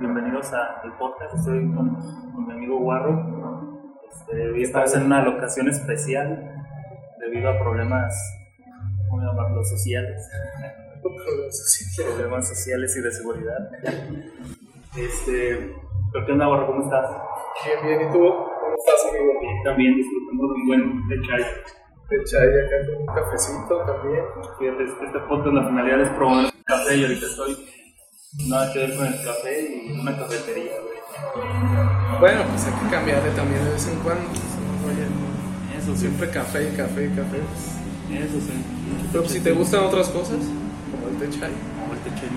[0.00, 1.34] bienvenidos a el podcast.
[1.34, 1.94] Estoy con,
[2.32, 3.90] con mi amigo Guarro.
[4.08, 6.64] Este, hoy estamos en una locación especial
[7.18, 8.14] debido a problemas,
[9.08, 9.68] ¿cómo llamarlos?
[9.68, 10.30] Sociales.
[12.16, 13.70] Problemas sociales y de seguridad.
[14.96, 15.74] Este,
[16.12, 16.66] ¿pero ¿qué onda, Guarro?
[16.68, 17.10] ¿Cómo estás?
[17.64, 18.08] Bien, bien.
[18.08, 18.18] ¿Y tú?
[18.20, 19.32] ¿Cómo estás, amigo?
[19.40, 21.42] Bien, también disfrutando de un buen de chai.
[22.10, 24.24] De chai acá con un cafecito también.
[24.58, 27.67] Fíjate, este este podcast la finalidad es promover el café y ahorita estoy
[28.48, 30.98] nada que ver con el café y una cafetería, güey.
[32.20, 34.24] Bueno, pues hay que cambiarle también de vez en cuando.
[34.30, 35.06] Oye,
[35.78, 37.38] Eso sí, siempre café y café y café.
[37.38, 38.20] pues.
[38.22, 38.52] eso sí.
[39.12, 40.38] Pero pues, si te gustan otras cosas,
[40.90, 41.50] como el de chai.
[41.80, 42.28] Como el té chai,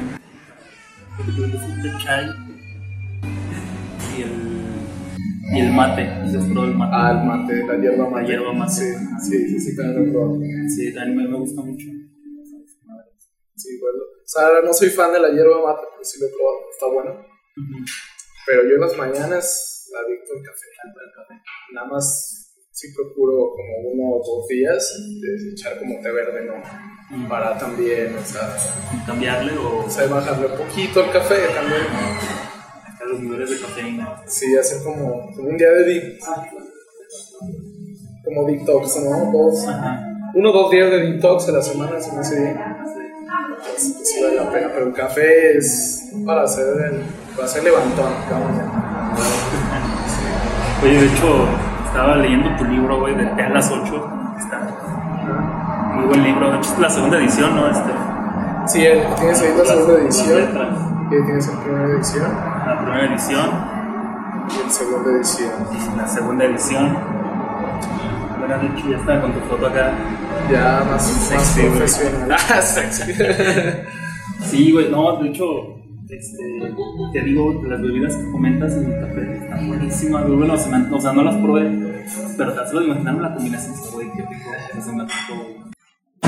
[1.20, 2.26] el té chai
[4.18, 6.04] y el, y el mate.
[6.08, 6.92] ¿Has probado el mate?
[6.96, 8.22] Ah, el mate, la hierba mate.
[8.24, 8.72] La hierba mate.
[8.72, 8.86] Sí,
[9.30, 10.40] sí, sí, sí, también lo.
[10.76, 11.86] Sí, también me, me gusta mucho.
[13.56, 14.04] Sí, bueno.
[14.32, 16.58] O sea, no soy fan de la hierba mate, pero sí lo he probado.
[16.72, 17.12] Está bueno.
[17.58, 17.84] Ujú.
[18.48, 20.66] Pero yo en las mañanas adicto al café.
[21.74, 27.28] Nada más sí procuro como uno o dos días de echar como té verde, ¿no?
[27.28, 28.56] Para también, o sea,
[29.06, 31.82] Cambiarle o o sea, bajarle un poquito al café también.
[33.02, 34.24] a los niveles de cafeína.
[34.28, 36.20] Sí, hacer como, como un día de di-
[38.24, 39.32] como detox, ¿no?
[39.32, 40.08] Dos, Ajá.
[40.36, 42.56] uno o dos días de detox a la semana, se me hace bien.
[42.84, 42.96] Pues,
[43.78, 47.04] sí vale la pena, pero el café es para hacer, el,
[47.36, 48.12] para hacer levantón.
[50.84, 51.48] Oye, de hecho,
[51.86, 54.10] estaba leyendo tu libro, güey, de a las 8.
[54.40, 56.52] Está muy buen libro.
[56.52, 57.70] De hecho, es la segunda edición, ¿no?
[57.70, 57.92] Este,
[58.68, 60.40] Sí, el, tienes ahí la segunda edición,
[61.08, 62.28] y tienes la primera edición
[62.66, 63.50] La primera edición
[64.48, 65.52] y la segunda edición.
[65.72, 66.98] y la segunda edición.
[68.48, 69.92] De hecho, ya está con tu foto acá.
[70.52, 72.32] Ya más, más Sexy, profesional.
[72.50, 73.14] Ah, sexy.
[74.50, 75.46] Sí, güey, no, de hecho,
[76.10, 76.74] este,
[77.14, 80.38] te digo, las bebidas que comentas en el café están buenísimas, güey.
[80.40, 81.70] Bueno, se me o sea, no las probé,
[82.38, 84.50] pero tan solo de imaginarme la combinación, güey, qué rico.
[84.50, 85.62] o sea, se me antojó, güey.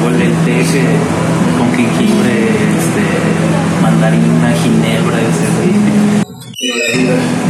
[0.06, 5.94] O el té que- con jengibre, este, mandarina, ginebra, ese, güey.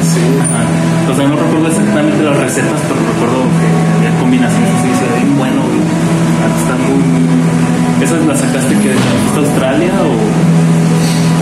[0.02, 0.22] Sí.
[0.42, 1.12] Ajá.
[1.12, 5.16] O sea, no recuerdo exactamente las recetas, pero recuerdo que había combinaciones así, se ve
[5.26, 5.82] bien bueno, güey.
[5.82, 8.04] Está muy, muy...
[8.04, 10.12] ¿Esas las sacaste que de Australia o,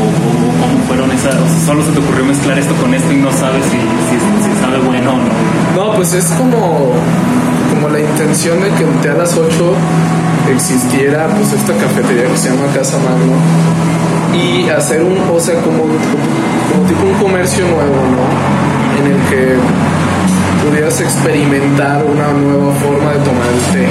[0.02, 1.36] o, o- cómo fueron esas?
[1.66, 5.12] Solo se te ocurrió mezclar esto con esto y no sabes si, si, sabe bueno
[5.14, 5.86] o no.
[5.92, 6.92] No, pues es como,
[7.74, 9.74] como la intención de que Té a las 8
[10.54, 13.34] existiera pues esta cafetería que se llama Casa Magno
[14.38, 19.00] y hacer un, o sea, como, como tipo un comercio nuevo, ¿no?
[19.00, 19.56] En el que
[20.64, 23.88] pudieras experimentar una nueva forma de tomar el té.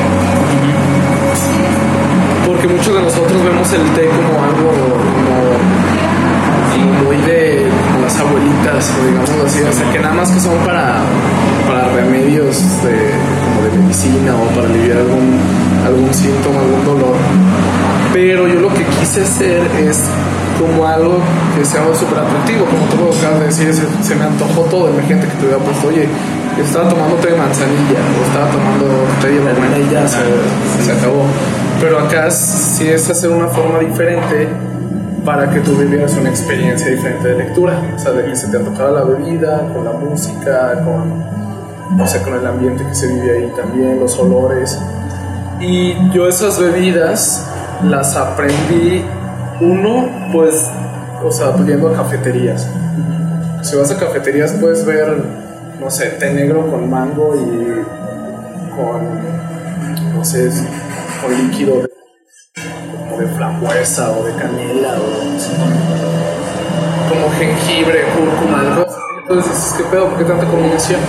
[2.47, 5.81] Porque muchos de nosotros vemos el té como algo como
[7.05, 7.67] muy de
[8.03, 11.01] las abuelitas, o digamos así, o que nada más que son para,
[11.67, 13.11] para remedios de,
[13.45, 15.39] como de medicina o para aliviar algún,
[15.85, 17.17] algún síntoma, algún dolor.
[18.13, 20.05] Pero yo lo que quise hacer es
[20.59, 21.19] como algo
[21.57, 25.27] que sea súper atractivo, como tú lo acabas de decir, se, me antojó todo, imagínate
[25.27, 26.07] que te hubiera puesto, oye,
[26.63, 28.87] estaba tomando té de manzanilla, o estaba tomando
[29.21, 30.19] té de hierbabuena y ya se,
[30.85, 31.25] se acabó.
[31.81, 34.49] Pero acá sí es hacer una forma diferente
[35.25, 38.57] para que tú vivieras una experiencia diferente de lectura, o sea, de que se te
[38.57, 43.39] antojara la bebida, con la música, con, no sé, con el ambiente que se vive
[43.39, 44.79] ahí también, los olores.
[45.61, 47.47] Y yo esas bebidas
[47.83, 49.05] las aprendí,
[49.61, 50.67] uno, pues,
[51.23, 52.67] o sea, yendo a cafeterías.
[53.63, 55.23] Si vas a cafeterías puedes ver,
[55.81, 57.83] no sé, té negro con mango y
[58.77, 60.51] con, no sé,
[61.23, 61.91] con líquido de
[62.99, 65.21] como de frambuesa o de canela o
[67.09, 68.87] como jengibre, cúrcuma, algo.
[69.23, 70.09] Entonces dices, ¿qué pedo?
[70.09, 71.01] ¿Por qué tanta combinación?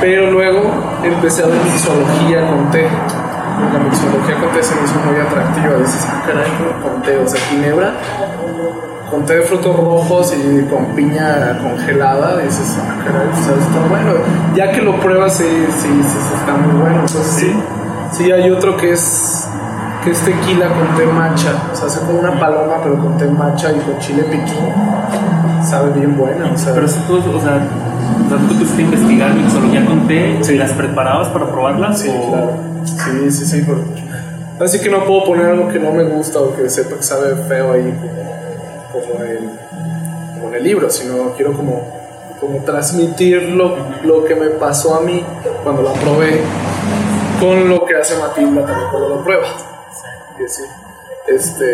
[0.00, 0.62] Pero luego
[1.02, 2.84] empecé a ver mixología con té.
[2.84, 5.76] La mixología con té se me hizo muy atractiva.
[5.78, 6.50] Dices, ah, caray,
[6.82, 7.94] con té, o sea, ginebra,
[9.10, 12.38] con té de frutos rojos y con piña congelada.
[12.38, 14.12] Dices, ah, caray, o sea, está bueno.
[14.54, 16.96] Ya que lo pruebas, sí, sí, sí, está muy bueno.
[17.00, 17.52] Entonces, sí,
[18.12, 19.46] sí, hay otro que es
[20.04, 21.52] que es tequila con té matcha.
[21.72, 24.72] O sea, hace como una paloma, pero con té matcha y con chile piquín.
[25.64, 26.72] Sabe bien buena, o sea.
[26.74, 27.58] Pero eso tú, o sea,
[28.28, 30.56] tú pusiste investigar mixología con té Sí.
[30.56, 31.98] las preparabas para probarlas.
[32.00, 32.30] Sí, o...
[32.30, 32.52] claro.
[32.84, 33.62] Sí, sí, sí.
[33.62, 33.82] por-
[34.64, 37.34] Así que no puedo poner algo que no me gusta o que sepa que sabe
[37.48, 38.28] feo ahí como,
[38.92, 39.50] como, en,
[40.40, 45.24] como el libro, sino quiero como, como transmitir lo, lo que me pasó a mí
[45.62, 46.40] cuando la probé
[47.40, 49.46] con lo que hace Matilda también cuando lo prueba.
[50.40, 50.62] Y así.
[51.28, 51.66] Este,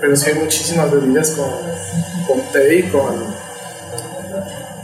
[0.00, 1.50] pero sí hay muchísimas bebidas con,
[2.26, 3.16] con té y con,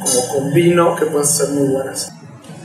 [0.01, 2.13] como con vino que pueden ser muy buenas.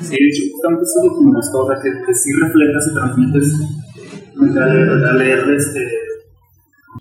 [0.01, 2.94] Sí, de hecho, justamente eso es lo que me gustó, que, que sí reflejas y
[2.95, 3.53] transmites
[4.57, 5.79] al, leer este,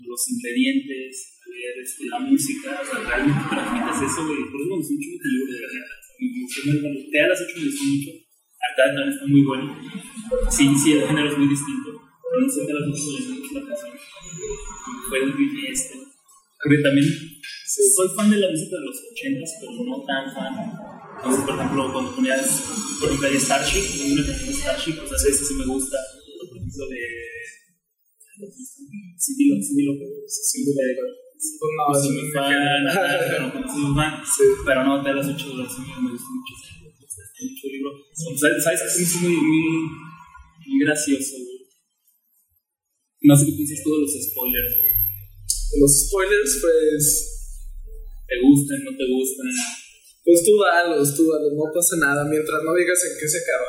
[0.05, 1.39] los ingredientes,
[1.81, 4.41] este, la música, o sea, realmente transmites eso, güey.
[4.51, 5.85] Por eso me gustó mucho el libro de sea,
[6.21, 8.11] me gustó, me, te las hecho me gustó mucho.
[8.61, 9.65] Acá también está muy bueno.
[10.49, 11.89] Sí, sí, el género es muy distinto.
[11.97, 13.93] Pero no sé, las hecho me gustó mucho la canción.
[15.09, 15.29] Fue el
[15.71, 15.95] este.
[16.61, 17.07] Porque también
[17.65, 20.53] soy fan de la música de los 80s, pero no tan fan.
[21.17, 25.07] Entonces, por ejemplo, cuando ponías, por ejemplo, hay Starship, hay una canción de Starship, o
[25.07, 25.97] sea, sí me gusta.
[26.49, 27.01] Por ejemplo, de.
[29.17, 30.65] Sí, digo, sí, digo, pero sí.
[31.41, 34.13] No, No, es soy muy muy fan, ajá, pero no soy muy fan.
[34.25, 34.43] Sí.
[34.65, 36.53] Pero no, te las ocho horas me gusta mucho.
[37.41, 37.89] Mucho libro.
[37.91, 38.81] O sea, ¿Sabes?
[38.85, 39.81] Es muy, muy, muy,
[40.67, 41.65] muy gracioso, güey.
[43.23, 44.73] No sé qué piensas tú de los spoilers.
[45.81, 47.01] Los spoilers, pues.
[48.29, 49.47] ¿Te gustan, no te gustan?
[50.23, 53.67] Pues tú dalos, tú dalos, no pasa nada mientras no digas en qué se acaba.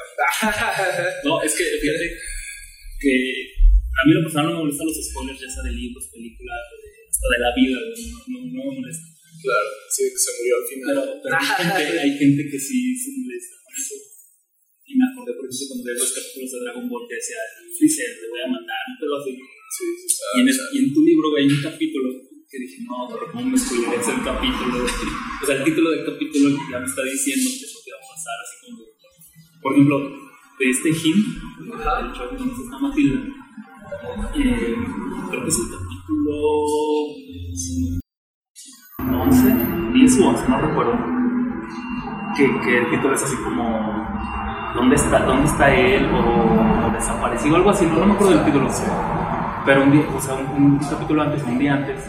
[1.24, 2.06] No, es que fíjate
[3.00, 3.12] que
[3.72, 6.81] a mí lo personal no me molestan los spoilers, ya sea de libros, películas, de-
[7.22, 9.06] hasta de la vida, no, no, no me molesta.
[9.46, 10.90] claro, sí, que se murió al final.
[10.90, 13.94] Pero, pero hay, gente, hay gente que sí se molesta con eso.
[14.82, 17.40] Y me acordé, por ejemplo, cuando leí los capítulos de Dragon Ball que decía,
[17.78, 19.32] Freezer, le voy a mandar un pedo así.
[19.38, 20.26] Sí, sí, está.
[20.34, 22.08] Y en, el- y en tu libro, güey, hay un capítulo
[22.50, 24.76] que dije, no, pero ¿cómo me spoileres el capítulo?
[24.84, 28.00] O sea, el título del capítulo ya me está diciendo que es lo que va
[28.02, 28.78] a pasar, así como...
[29.62, 29.96] Por ejemplo,
[30.58, 31.16] de este Jim,
[31.64, 33.20] el show donde está Matilda,
[34.34, 34.76] eh,
[35.30, 36.32] creo que es el capítulo
[39.22, 39.44] 11,
[39.92, 40.98] 10 o 11, no recuerdo.
[42.36, 44.02] Que, que el título es así como
[44.74, 46.06] ¿Dónde está, dónde está él?
[46.14, 48.68] O, o desaparecido, algo así, no, no me acuerdo del título.
[49.66, 52.08] Pero un día, o sea, un, un capítulo antes, un día antes,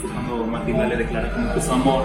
[0.00, 2.04] fue cuando Matilda le declara como que su amor.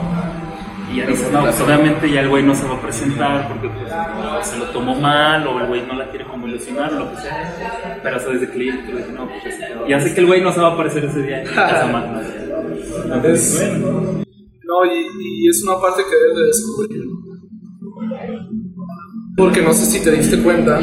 [0.95, 3.67] Y ya dice, no, pues obviamente ya el güey no se va a presentar porque
[3.67, 7.11] pues, se lo tomó mal o el güey no la quiere como ilusionar o lo
[7.11, 7.99] que sea.
[8.01, 9.43] Pero hasta desde que título dije, no, pues
[9.89, 12.21] ya sé que el güey no se va a aparecer ese día en casa Magna.
[13.13, 17.03] Entonces, No, y, y es una parte que debes de descubrir.
[19.35, 20.79] Porque no sé si te diste cuenta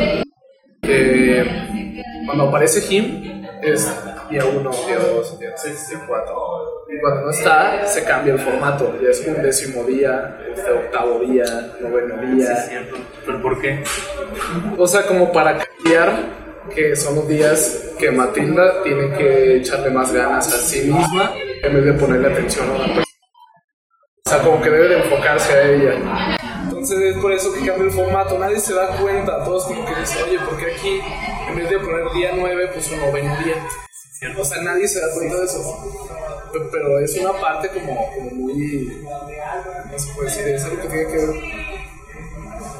[0.83, 3.91] que cuando aparece Jim es
[4.29, 6.72] día 1, día 2, día 6, día 4.
[6.93, 8.95] Y cuando no está, se cambia el formato.
[9.03, 11.45] Ya es un décimo día, este octavo día,
[11.81, 12.53] noveno sí día.
[12.53, 12.97] es cierto.
[13.25, 13.83] ¿Pero por qué?
[14.77, 16.13] O sea, como para cambiar
[16.75, 21.75] que son los días que Matilda tiene que echarle más ganas a sí misma en
[21.75, 23.07] vez de ponerle atención a una persona.
[24.27, 26.39] O sea, como que debe de enfocarse a ella.
[26.65, 28.39] Entonces es por eso que cambia el formato.
[28.39, 29.43] Nadie se da cuenta.
[29.45, 31.01] Todos como que dicen, oye, ¿por qué aquí
[31.49, 33.55] en vez de poner día 9, pues un noveno día?
[34.39, 35.63] O sea, nadie se da cuenta de eso.
[36.53, 39.03] Pe- Pero es una parte como, como muy...
[39.91, 41.35] No se puede decir, es algo que tiene que ver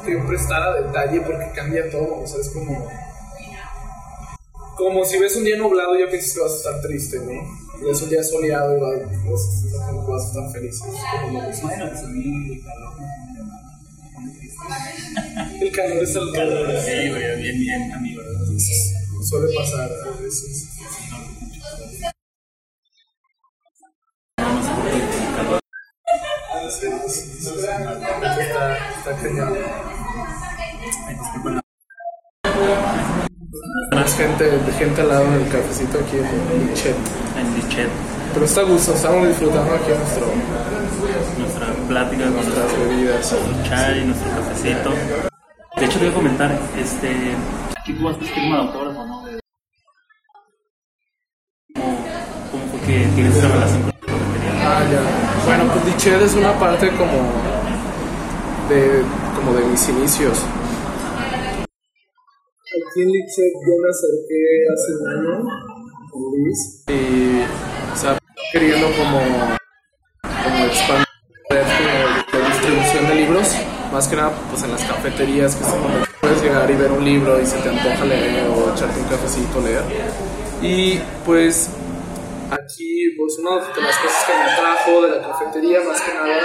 [0.05, 2.21] que prestar a detalle porque cambia todo.
[2.23, 2.87] O sea, es como.
[4.75, 7.31] Como si ves un día nublado, ya piensas que vas a estar triste, ¿no?
[7.79, 8.99] Y ves un día soleado y vas,
[9.29, 10.79] vas- vas a estar feliz.
[11.61, 12.93] Bueno, pues a mí el calor.
[15.61, 16.67] El calor es el calor.
[16.81, 18.41] Sí, güey, bien, bien, a mí, ¿verdad?
[19.21, 20.67] Suele pasar a veces.
[26.79, 27.49] Sí, sí, sí, sí.
[27.49, 29.57] Está, está cañón.
[33.91, 36.95] Más gente, gente al lado del cafecito aquí en Lichet.
[37.37, 37.89] En Lichet,
[38.33, 40.25] Pero está a gusto, estamos disfrutando aquí nuestro,
[41.37, 43.35] nuestra plática nuestras nuestro bebidas.
[43.69, 44.89] chai, nuestro cafecito.
[45.77, 47.35] De hecho, te voy a comentar, este,
[47.79, 49.23] aquí tú vas a firma de autógrafo, ¿no?
[51.75, 51.97] ¿Cómo,
[52.51, 53.92] ¿Cómo fue que tienes esa relación con?
[54.65, 55.01] Ah, ya.
[55.45, 57.31] Bueno, pues Lichet es una parte como
[58.69, 59.03] de,
[59.35, 60.39] como de mis inicios.
[61.59, 64.39] Aquí en Lichet yo me acerqué
[64.73, 65.33] hace un año
[66.11, 67.43] con Luis y,
[67.93, 68.17] o sea,
[68.53, 69.19] queriendo como,
[70.43, 71.07] como expandir
[71.49, 73.55] como la distribución de libros,
[73.91, 77.03] más que nada pues en las cafeterías que es donde puedes llegar y ver un
[77.03, 79.83] libro y se te antoja leer o echarte un cafecito leer.
[80.61, 81.69] Y pues
[82.53, 86.41] aquí pues una de las cosas que me atrajo de la cafetería más que nada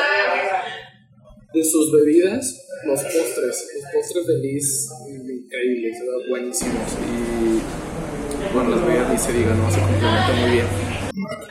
[1.52, 6.28] de sus bebidas, los postres, los postres de Liz increíbles, ¿verdad?
[6.28, 10.66] buenísimos y bueno las bebidas ni se diga, no se complementan muy bien.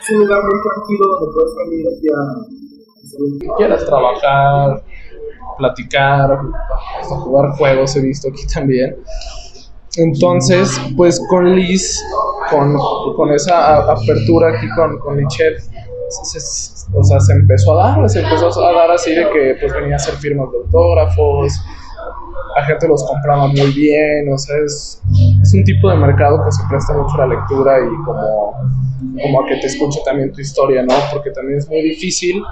[0.00, 2.58] Es un lugar muy tranquilo donde puedes venir aquí a
[3.56, 4.82] quieras, trabajar,
[5.58, 6.38] platicar,
[7.00, 8.96] hasta jugar juegos he visto aquí también.
[9.96, 12.00] Entonces, pues con Liz,
[12.50, 12.76] con,
[13.16, 15.62] con esa apertura aquí con, con Lichet,
[16.94, 19.94] o sea, se empezó a dar, se empezó a dar así de que pues venía
[19.94, 21.52] a hacer firmas de autógrafos,
[22.56, 25.02] la gente los compraba muy bien, o sea, es,
[25.42, 28.54] es un tipo de mercado que se presta mucho a la lectura y como,
[29.22, 30.94] como a que te escuche también tu historia, ¿no?
[31.12, 32.42] Porque también es muy difícil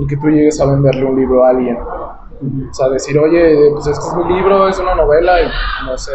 [0.00, 1.78] el que tú llegues a venderle un libro a alguien.
[2.40, 5.46] O sea, decir, oye, pues este es mi libro, es una novela y
[5.84, 6.12] no sé,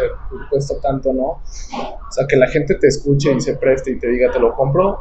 [0.50, 1.22] cuesta tanto, ¿no?
[1.22, 4.52] O sea, que la gente te escuche y se preste y te diga, te lo
[4.54, 4.98] compro,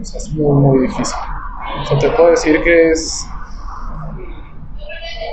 [0.00, 1.16] o sea, es muy, muy difícil.
[1.82, 3.26] O sea, te puedo decir que es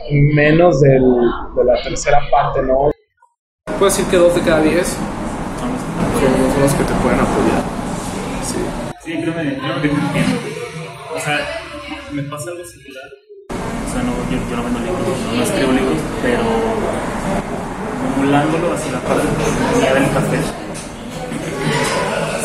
[0.09, 1.03] menos del,
[1.55, 2.91] de la tercera parte, ¿no?
[3.65, 7.63] Puedo decir que dos de cada diez son los que te pueden apoyar.
[8.43, 8.57] Sí,
[9.01, 10.39] sí creo, que, creo que entiendo.
[11.13, 11.39] O sea,
[12.11, 13.24] me pasa algo similar.
[13.95, 16.43] No, yo, no vendo libros, no, escribo libros, pero
[18.11, 20.37] acumulándolo hacia la parte de del café.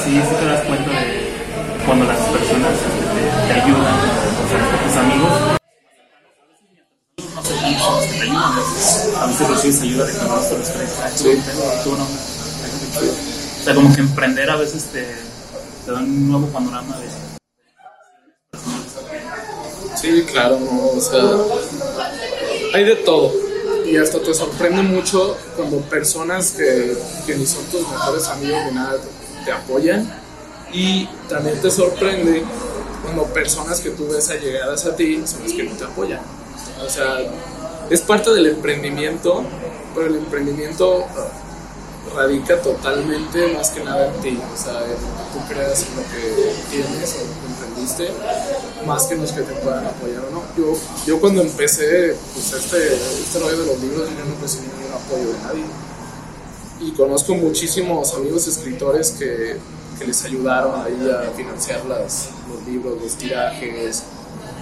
[0.05, 1.31] Sí, sí te das cuenta de
[1.85, 2.73] cuando las personas
[3.49, 5.61] te, te ayudan, o sea, tus amigos
[9.17, 10.91] a veces recibes ayuda de que no se los crees.
[13.61, 15.03] O sea, como que emprender a veces te,
[15.85, 17.30] te da un nuevo panorama de.
[20.01, 20.59] Sí, claro,
[20.97, 21.23] o sea,
[22.75, 23.33] hay de todo.
[23.85, 28.73] Y hasta te sorprende mucho cuando personas que, que ni son tus mejores amigos ni
[28.73, 28.97] nada
[29.45, 30.11] te apoyan.
[30.73, 32.45] Y también te sorprende
[33.03, 36.21] cuando personas que tú ves allegadas a ti son las que no te apoyan.
[36.85, 37.19] O sea,
[37.91, 39.45] es parte del emprendimiento,
[39.95, 41.05] pero el emprendimiento
[42.15, 44.41] radica totalmente más que nada en ti.
[44.53, 44.97] O sea, en
[45.33, 48.11] tú creas en lo que tienes o lo que emprendiste,
[48.87, 50.43] más que en los que te puedan apoyar o no.
[50.57, 50.77] Yo,
[51.07, 55.33] yo cuando empecé pues, este, este rollo de los libros, yo no recibí ningún apoyo
[55.33, 55.65] de nadie.
[56.81, 59.57] Y conozco muchísimos amigos escritores que,
[59.99, 64.03] que les ayudaron ahí a financiar las, los libros, los tirajes,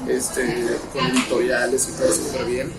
[0.09, 2.73] este, con editoriales y todo súper bien.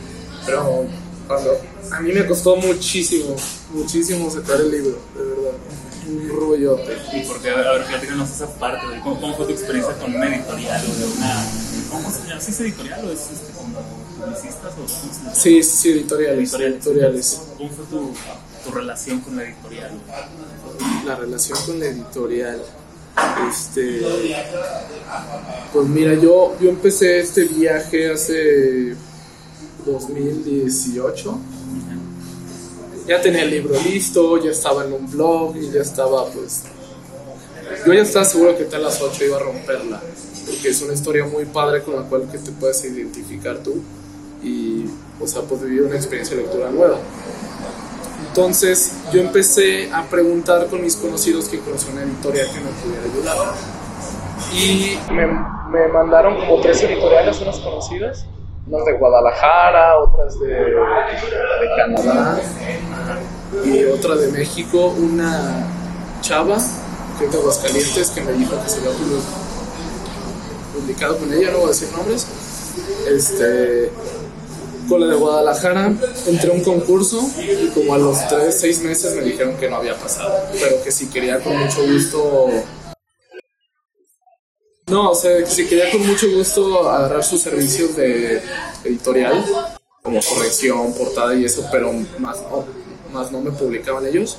[0.46, 0.86] Pero
[1.28, 1.58] cuando
[1.92, 3.36] a mí me costó muchísimo,
[3.74, 5.58] muchísimo sacar el libro, de verdad.
[6.08, 6.98] Un rollote.
[7.14, 7.50] ¿Y por qué?
[7.52, 10.96] A ver, platícanos esa parte de cómo, cómo, fue tu experiencia con una editorial o
[10.96, 11.46] de una.
[11.92, 12.42] ¿Cómo se llama?
[12.42, 13.80] ¿Sí es editorial o es este, como
[14.18, 16.54] publicistas o Sí, sí, editoriales.
[16.54, 17.42] editoriales.
[17.58, 18.14] ¿Cómo fue tu,
[18.66, 19.92] tu relación con la editorial?
[21.06, 22.60] La relación con la editorial.
[23.50, 24.02] Este,
[25.74, 28.96] pues mira, yo, yo empecé este viaje hace
[29.86, 31.40] 2018.
[33.10, 36.66] Ya tenía el libro listo, ya estaba en un blog y ya estaba pues...
[37.84, 40.00] Yo ya estaba seguro que a las 8 iba a romperla,
[40.46, 43.82] porque es una historia muy padre con la cual que te puedes identificar tú
[44.44, 44.86] y,
[45.20, 47.00] o sea, pues vivir una experiencia de lectura nueva.
[48.28, 53.04] Entonces yo empecé a preguntar con mis conocidos que conocía una editorial que me pudiera
[53.12, 53.56] ayudar.
[54.54, 58.28] Y me, me mandaron como tres editoriales, unas conocidas,
[58.70, 62.40] unas de Guadalajara, otras de, de Canadá
[63.66, 65.66] y otra de México, una
[66.22, 66.58] chava
[67.18, 68.92] que es de Aguascalientes que me dijo que se había
[70.74, 72.28] publicado con ella, no voy a decir nombres.
[73.08, 73.92] Este,
[74.88, 75.92] con la de Guadalajara
[76.28, 79.78] entré a un concurso y como a los 3, 6 meses me dijeron que no
[79.78, 82.50] había pasado, pero que si quería con mucho gusto...
[84.90, 88.42] No, o sea, si quería con mucho gusto agarrar sus servicios de
[88.84, 89.46] editorial,
[90.02, 92.66] como corrección, portada y eso, pero más no,
[93.14, 94.38] más no me publicaban ellos.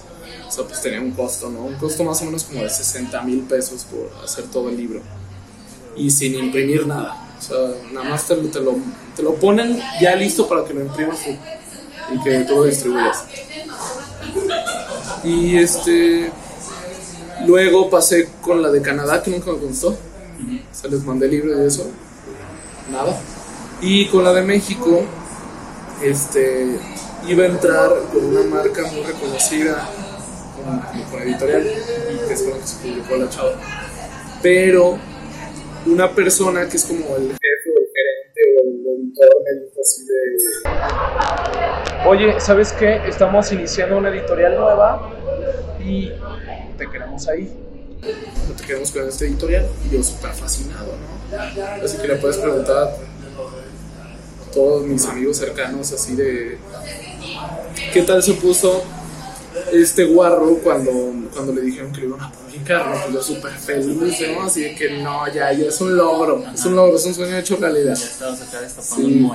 [0.48, 1.60] O sea, pues tenía un costo, ¿no?
[1.60, 5.00] Un costo más o menos como de 60 mil pesos por hacer todo el libro.
[5.94, 7.28] Y sin imprimir nada.
[7.38, 7.56] O sea,
[7.92, 8.76] nada más te, lo,
[9.14, 13.24] te lo ponen ya listo para que lo imprimas y que tú lo distribuyas.
[15.22, 16.32] Y este.
[17.46, 19.96] Luego pasé con la de Canadá, que nunca me gustó.
[20.70, 21.90] O sea, les mandé libros y eso.
[22.90, 23.18] Nada.
[23.80, 25.02] Y con la de México,
[26.02, 26.78] este.
[27.28, 29.86] Iba a entrar con una marca muy reconocida,
[31.10, 31.62] con, editorial,
[32.26, 33.52] que es con que se publicó la chava.
[34.42, 34.98] Pero
[35.84, 39.80] una persona que es como el jefe o el gerente o el editor me dijo
[39.82, 40.20] así de
[42.06, 43.00] oye, ¿sabes qué?
[43.06, 45.10] Estamos iniciando una editorial nueva
[45.84, 46.10] y
[46.78, 47.59] te queremos ahí.
[48.02, 49.68] No te queremos con esta editorial.
[49.86, 51.84] Y yo súper fascinado, ¿no?
[51.84, 56.58] Así que le puedes preguntar a todos mis amigos cercanos así de
[57.92, 58.82] ¿qué tal se puso
[59.72, 60.90] este guarro cuando,
[61.32, 63.00] cuando le dijeron que le iban a publicar, ¿no?
[63.00, 63.96] Pues yo súper feliz,
[64.34, 64.42] ¿no?
[64.42, 67.36] Así de que no, ya, ya es un logro, es un logro, es un sueño
[67.36, 67.96] hecho realidad.
[67.96, 69.28] Sí.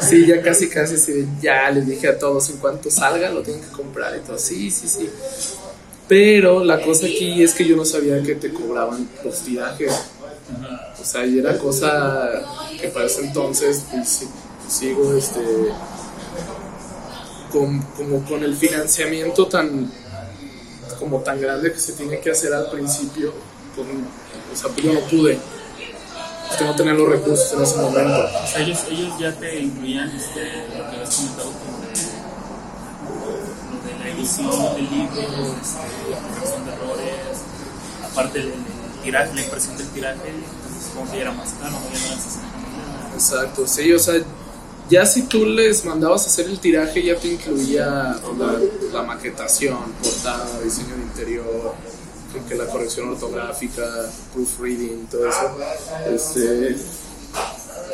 [0.00, 3.64] Sí, ya casi, casi, así ya les dije a todos, en cuanto salga lo tienen
[3.64, 5.08] que comprar y todo, sí, sí, sí.
[6.08, 9.92] Pero la cosa aquí es que yo no sabía que te cobraban los tirajes.
[10.98, 12.30] O O sea, y era cosa
[12.80, 14.26] que para ese entonces pues,
[14.68, 15.40] sigo este
[17.50, 19.90] con, como con el financiamiento tan
[20.98, 23.32] como tan grande que se tiene que hacer al principio,
[23.76, 25.38] con, o sea, pues yo no pude.
[26.48, 28.28] Porque no tenía los recursos en ese momento.
[28.58, 31.78] Ellos, ellos ya te incluían este, lo que habías comentado como
[33.70, 37.38] lo de la edición del libro, corrección de errores,
[38.10, 38.54] aparte del
[39.02, 40.32] tiraje, la impresión del tiraje,
[40.94, 43.14] como que ya era más caro, ya no eran 60 mil.
[43.14, 44.14] Exacto, sí, o sea,
[44.90, 48.60] ya si tú les mandabas a hacer el tiraje, ya te incluía la,
[48.92, 51.74] la maquetación, portada, diseño de interior,
[52.48, 53.82] que la corrección ortográfica,
[54.32, 55.56] proofreading, todo eso.
[56.12, 56.76] Este,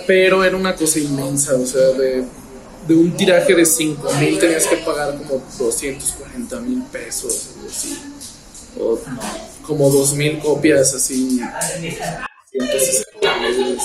[0.06, 2.24] pero era una cosa inmensa, o sea, de,
[2.86, 7.98] de un tiraje de 5 mil tenías que pagar como 240 mil pesos, algo así.
[8.78, 8.98] O
[9.66, 11.40] como 2 mil copias, así.
[12.50, 13.78] 160 mil.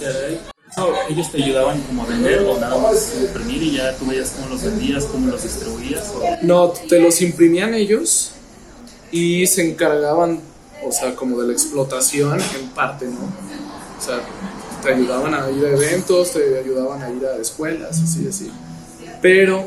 [0.00, 0.40] Caray.
[0.76, 4.30] No, ellos te ayudaban como a vender o nada más imprimir y ya tú veías
[4.30, 6.12] cómo los vendías, cómo los distribuías.
[6.16, 6.22] O...
[6.42, 8.32] No, te los imprimían ellos
[9.12, 10.40] y se encargaban,
[10.84, 13.20] o sea, como de la explotación en parte, ¿no?
[13.20, 14.20] O sea,
[14.84, 18.50] te ayudaban a ir a eventos, te ayudaban a ir a escuelas, así, así.
[19.22, 19.66] Pero,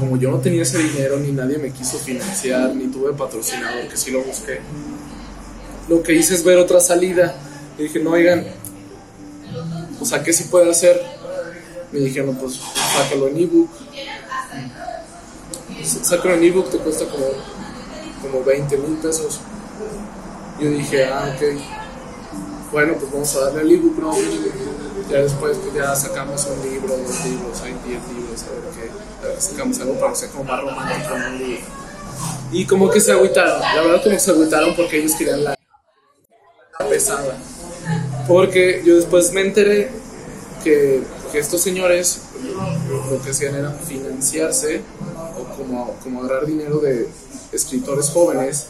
[0.00, 3.96] como yo no tenía ese dinero, ni nadie me quiso financiar, ni tuve patrocinador, que
[3.96, 4.58] sí lo busqué,
[5.88, 7.34] lo que hice es ver otra salida.
[7.78, 8.44] Y dije, no, oigan,
[10.00, 11.00] o sea, ¿qué sí puede hacer?
[11.92, 12.60] Me dijeron, pues,
[12.96, 13.70] sácalo en ebook.
[15.82, 17.26] Sácalo en ebook, te cuesta como,
[18.20, 19.40] como 20 mil pesos.
[20.60, 21.83] Yo dije, ah, ok.
[22.74, 24.12] Bueno, pues vamos a darle el ebook, ¿no?
[25.08, 29.40] Ya después, pues ya sacamos un libro, dos libros, hay 10 libros, a ver qué.
[29.40, 31.36] Sacamos algo para que sea como más romántico, ¿no?
[31.36, 31.60] Y,
[32.50, 33.60] y como que se agüitaron.
[33.60, 35.56] La verdad, como que se agüitaron porque ellos querían la
[36.90, 37.38] pesada.
[38.26, 39.92] Porque yo después me enteré
[40.64, 42.22] que, que estos señores
[43.08, 44.82] lo que hacían era financiarse
[45.38, 47.08] o como, como agarrar dinero de
[47.52, 48.66] escritores jóvenes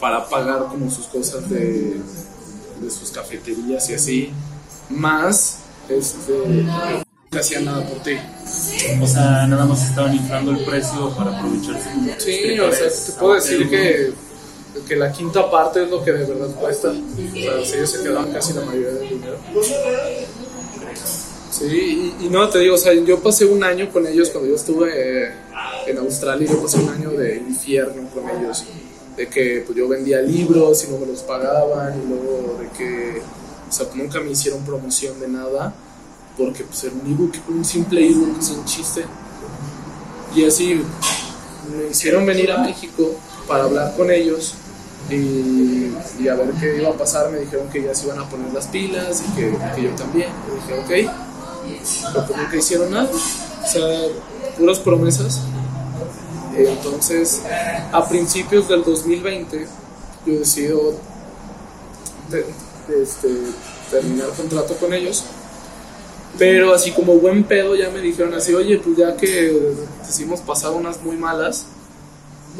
[0.00, 2.00] para pagar como sus cosas de,
[2.80, 4.30] de sus cafeterías y así,
[4.90, 6.32] más este,
[7.30, 8.16] no hacían nada por ti.
[9.02, 11.90] O sea, nada más estaban inflando el precio para aprovecharse.
[12.18, 14.12] Sí, o sea, te puedo decir que,
[14.86, 16.88] que la quinta parte es lo que de verdad cuesta.
[16.88, 19.38] O sea, si ellos se quedaban casi la mayoría del dinero.
[21.50, 24.48] Sí, y, y no, te digo, o sea, yo pasé un año con ellos cuando
[24.48, 25.32] yo estuve
[25.86, 28.64] en Australia, yo pasé un año de infierno con ellos.
[29.18, 33.20] De que pues, yo vendía libros y no me los pagaban, y luego de que,
[33.68, 35.74] o sea, nunca me hicieron promoción de nada,
[36.38, 39.04] porque pues era un ebook, un simple ebook, es un chiste.
[40.36, 40.80] Y así
[41.76, 43.16] me hicieron venir a México
[43.48, 44.54] para hablar con ellos
[45.10, 47.30] y, y a ver qué iba a pasar.
[47.32, 50.28] Me dijeron que ya se iban a poner las pilas y que, que yo también.
[50.46, 51.12] Y dije, ok.
[52.12, 53.10] Pero pues nunca hicieron nada.
[53.10, 53.82] O sea,
[54.56, 55.40] puras promesas.
[56.66, 57.40] Entonces,
[57.92, 59.66] a principios del 2020,
[60.26, 60.94] yo decido
[62.30, 62.44] de-
[62.88, 63.28] de este,
[63.90, 65.24] terminar contrato con ellos.
[66.38, 69.28] Pero así como buen pedo ya me dijeron así, oye, pues ya que
[70.04, 71.66] te hicimos pasar unas muy malas,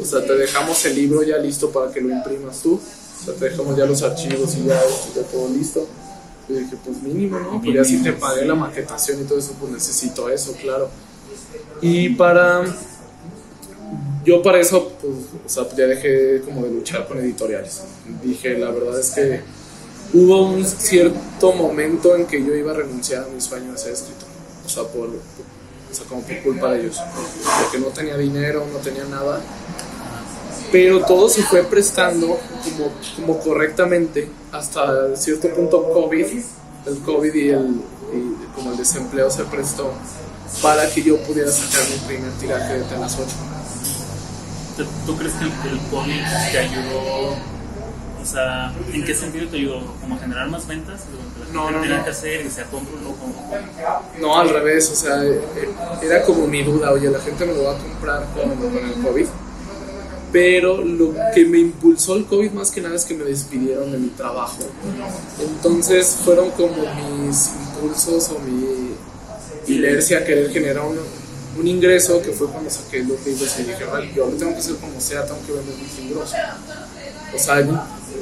[0.01, 2.75] o sea, te dejamos el libro ya listo para que lo imprimas tú.
[3.21, 4.79] O sea, te dejamos ya los archivos y ya,
[5.15, 5.85] ya todo listo.
[6.47, 7.61] Y dije, pues mínimo, ¿no?
[7.61, 10.89] Pues ya si te pagué la maquetación y todo eso, pues necesito eso, claro.
[11.81, 12.63] Y para...
[14.25, 15.13] Yo para eso, pues,
[15.45, 17.83] o sea, ya dejé como de luchar con editoriales.
[18.21, 19.41] Dije, la verdad es que
[20.13, 23.93] hubo un cierto momento en que yo iba a renunciar a mi sueño de ser
[23.93, 24.27] escritor.
[24.65, 26.99] O sea, por, o sea, como por culpa de ellos.
[27.61, 29.41] Porque no tenía dinero, no tenía nada.
[30.71, 36.25] Pero todo se fue prestando como, como correctamente hasta cierto punto COVID.
[36.87, 37.81] El COVID y el,
[38.55, 39.93] como el desempleo se prestó
[40.61, 43.58] para que yo pudiera sacar mi primer tiraje de Telas 8.
[44.79, 47.31] ¿Tú- ¿Tú crees que el, el cómic te ayudó?
[48.21, 49.81] O sea, ¿en qué sentido te ayudó?
[50.01, 51.01] ¿Como a generar más ventas?
[51.53, 53.33] No, no, que hacer y se compra un loco.
[54.21, 55.69] No, al revés, o sea, eh, eh,
[56.03, 58.93] era como mi duda, oye, la gente me lo va a comprar con, con el
[59.03, 59.25] COVID.
[60.31, 63.97] Pero lo que me impulsó el COVID más que nada es que me despidieron de
[63.97, 64.59] mi trabajo.
[65.41, 66.75] Entonces fueron como
[67.25, 68.95] mis impulsos o mi
[69.67, 70.99] inercia a querer generar un,
[71.57, 74.59] un ingreso que fue cuando saqué los libros y dije, "Vale, yo lo tengo que
[74.59, 76.31] hacer como sea, tengo que vender mis libros.
[77.35, 77.67] O sea,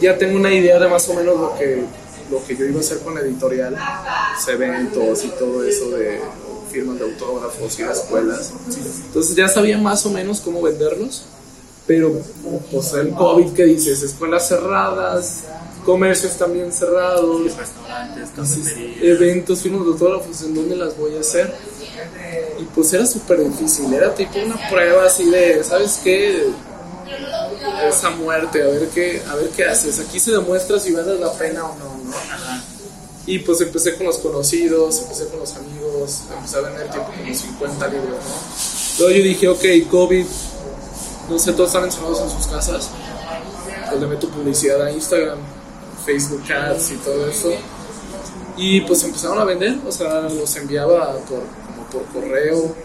[0.01, 1.83] ya tengo una idea de más o menos lo que,
[2.31, 6.19] lo que yo iba a hacer con la editorial, los eventos y todo eso de
[6.71, 8.51] firmas de autógrafos y de escuelas.
[9.07, 11.23] Entonces ya sabía más o menos cómo venderlos,
[11.85, 12.13] pero
[12.71, 15.43] pues el COVID que dices, escuelas cerradas,
[15.85, 18.29] comercios también cerrados, Restaurantes,
[19.01, 21.53] eventos, firmas de autógrafos, ¿en dónde las voy a hacer?
[22.59, 26.47] Y pues era súper difícil, era tipo una prueba así de, ¿sabes qué?
[27.87, 29.99] Esa muerte, a ver qué, a ver qué haces.
[29.99, 32.15] Aquí se demuestra si vale la pena o no, ¿no?
[32.15, 32.63] Ajá.
[33.27, 37.33] Y pues empecé con los conocidos, empecé con los amigos, empecé a vender tipo como
[37.33, 38.99] 50 libros, ¿no?
[38.99, 40.25] Luego yo dije, ok, COVID,
[41.29, 42.89] no sé, todos están encerrados en sus casas,
[43.89, 45.39] pues le meto publicidad a Instagram,
[46.05, 47.51] Facebook Ads y todo eso.
[48.55, 51.43] Y pues empezaron a vender, o sea, los enviaba por,
[51.91, 52.75] por correo,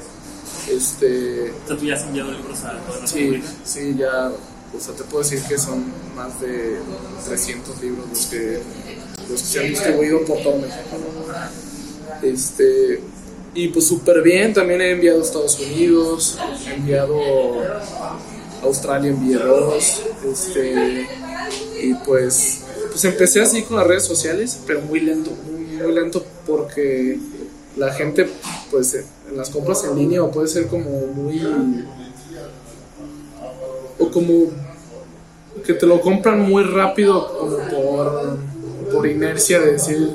[0.71, 4.31] este, O sea, tú ya has enviado libros a todas las Sí, sí, ya,
[4.77, 5.85] o sea, te puedo decir que son
[6.15, 6.79] más de
[7.27, 8.61] 300 libros los que,
[9.29, 10.97] los que se han distribuido por todo México.
[12.23, 13.01] Este,
[13.55, 18.19] y pues súper bien, también he enviado a Estados Unidos, he enviado a
[18.63, 21.07] Australia, envié dos, este,
[21.83, 22.61] y pues,
[22.91, 27.19] pues empecé así con las redes sociales, pero muy lento, muy, muy lento porque
[27.77, 28.29] la gente,
[28.71, 31.41] pues, en las compras en línea o puede ser como muy
[33.99, 34.47] o como
[35.65, 38.39] que te lo compran muy rápido como por,
[38.93, 40.11] por inercia de decir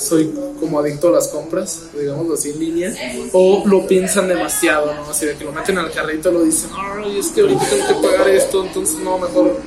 [0.00, 2.94] soy como adicto a las compras, digamos así en línea,
[3.32, 5.04] o lo piensan demasiado, ¿no?
[5.04, 7.86] Así de que lo meten al carrito y lo dicen, ay, es que ahorita tengo
[7.86, 9.60] que pagar esto, entonces no, mejor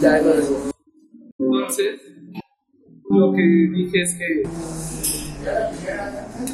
[0.00, 0.70] ya lo dejo.
[1.38, 2.00] Entonces,
[3.08, 4.42] lo que dije es que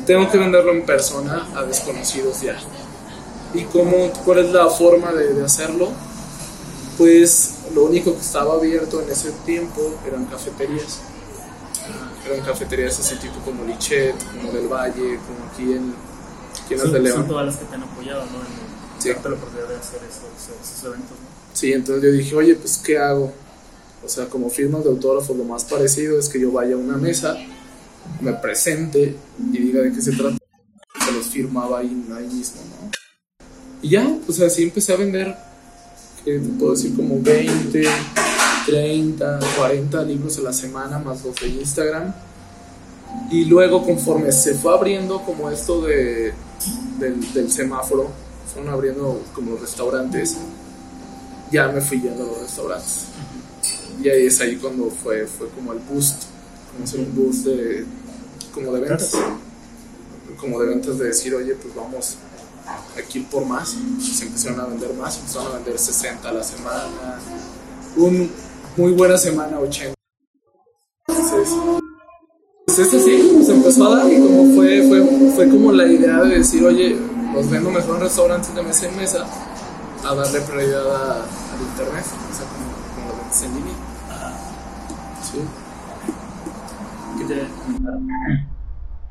[0.06, 2.56] tengo que venderlo en persona a desconocidos ya.
[3.54, 5.90] ¿Y cómo, cuál es la forma de, de hacerlo?
[6.98, 11.00] Pues lo único que estaba abierto en ese tiempo eran cafeterías.
[12.26, 15.94] Eran cafeterías así tipo como Lichet, como del Valle, como aquí en,
[16.64, 17.28] aquí en Son, de son León.
[17.28, 18.38] todas las que te han apoyado, ¿no?
[18.40, 19.08] En Sí.
[19.08, 21.26] darte la oportunidad de hacer esos, esos eventos, ¿no?
[21.52, 23.32] Sí, entonces yo dije, oye, pues ¿qué hago?
[24.04, 26.96] O sea, como firmas de autógrafos, lo más parecido es que yo vaya a una
[26.96, 27.36] mesa,
[28.20, 29.16] me presente
[29.52, 30.36] y diga de qué se trata.
[31.04, 32.90] Se los firmaba ahí, ahí mismo, ¿no?
[33.82, 35.36] Y ya, pues así empecé a vender,
[36.24, 37.84] que te puedo decir como 20,
[38.66, 42.14] 30, 40 libros a la semana, más los de Instagram.
[43.30, 46.32] Y luego conforme se fue abriendo como esto de,
[46.98, 48.10] del, del semáforo,
[48.52, 50.36] fueron abriendo como los restaurantes,
[51.50, 53.06] ya me fui yendo a los restaurantes.
[54.02, 56.24] Y ahí es ahí cuando fue, fue como el boost,
[56.70, 57.84] como hacer un boost de,
[58.52, 59.12] como de ventas.
[60.38, 62.16] Como de ventas de decir, oye, pues vamos
[62.98, 63.76] aquí por más.
[64.00, 67.18] Se empezaron a vender más, empezaron a vender 60 a la semana.
[67.96, 68.30] Un
[68.76, 69.94] muy buena semana, 80.
[71.08, 71.48] Entonces,
[72.66, 76.22] pues eso sí, se empezó a dar y como fue, fue, fue como la idea
[76.22, 76.96] de decir, oye,
[77.34, 79.26] los vendo mejor en restaurantes de mesa en mesa
[80.04, 83.74] a darle prioridad al internet, o sea, como, como en línea.
[85.22, 85.61] Sí.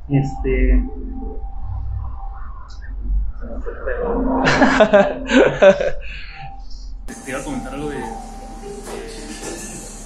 [0.08, 0.84] Este.
[2.68, 4.02] Se me fue el.
[7.24, 7.96] Te iba a comentar algo de.
[7.96, 8.04] de,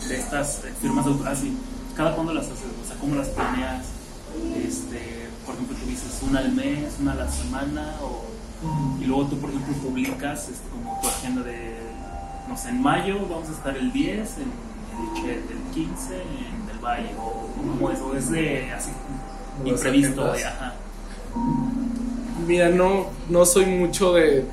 [0.08, 1.28] de estas firmas de autor.
[1.28, 1.56] Ah, sí.
[1.96, 2.66] ¿Cada cuándo las haces?
[2.82, 3.86] O sea, ¿cómo las planeas?
[4.56, 8.26] Este, por ejemplo, tú dices una al mes, una a la semana, o,
[9.00, 11.78] y luego tú, por ejemplo, publicas este, como tu agenda de,
[12.48, 14.52] no sé, en mayo vamos a estar el 10, en
[15.24, 16.65] el, el 15, en
[17.18, 18.90] o como es, o es de así
[19.64, 20.36] imprevisto, agendas.
[20.38, 20.74] de, ajá.
[22.46, 24.44] Mira, no, no soy mucho de.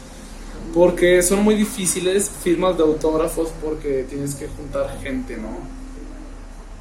[0.74, 5.48] porque son muy difíciles firmas de autógrafos porque tienes que juntar gente, ¿no?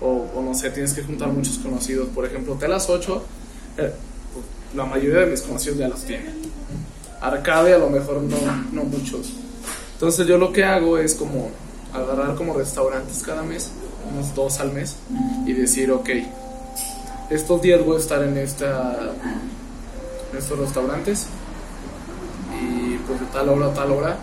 [0.05, 2.09] O, o no sé, tienes que juntar muchos conocidos.
[2.09, 3.23] Por ejemplo, Telas 8,
[3.77, 3.91] eh,
[4.75, 6.35] la mayoría de mis conocidos ya los tienen.
[7.21, 8.37] Arcade a lo mejor no,
[8.71, 9.33] no muchos.
[9.93, 11.51] Entonces yo lo que hago es como
[11.93, 13.69] agarrar como restaurantes cada mes,
[14.11, 14.95] unos dos al mes,
[15.45, 16.09] y decir, ok,
[17.29, 19.13] estos días voy a estar en, esta,
[20.37, 21.27] estos restaurantes
[22.59, 24.17] y pues de tal hora a tal hora,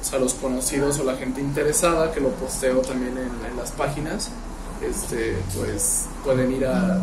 [0.00, 4.30] o sea, los conocidos o la gente interesada que lo posteo también en, las páginas,
[4.82, 6.98] este, pues pueden ir a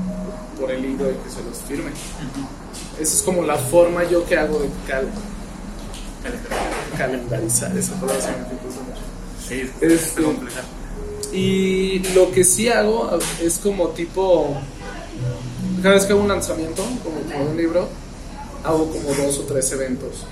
[0.60, 1.94] por el libro y que se los firmen.
[3.00, 5.08] Esa es como la forma yo que hago de cal-
[6.98, 8.38] calendarizar, esa palabra se me.
[9.48, 10.62] Sí, Este- está compleja.
[11.32, 14.56] Y lo que sí hago es como tipo,
[15.84, 17.88] cada vez que hago un lanzamiento, como, un libro,
[18.64, 20.24] hago como dos o tres eventos.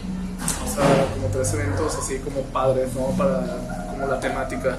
[0.63, 3.08] O sea, como tres eventos así como padres, ¿no?
[3.17, 4.78] Para como la temática.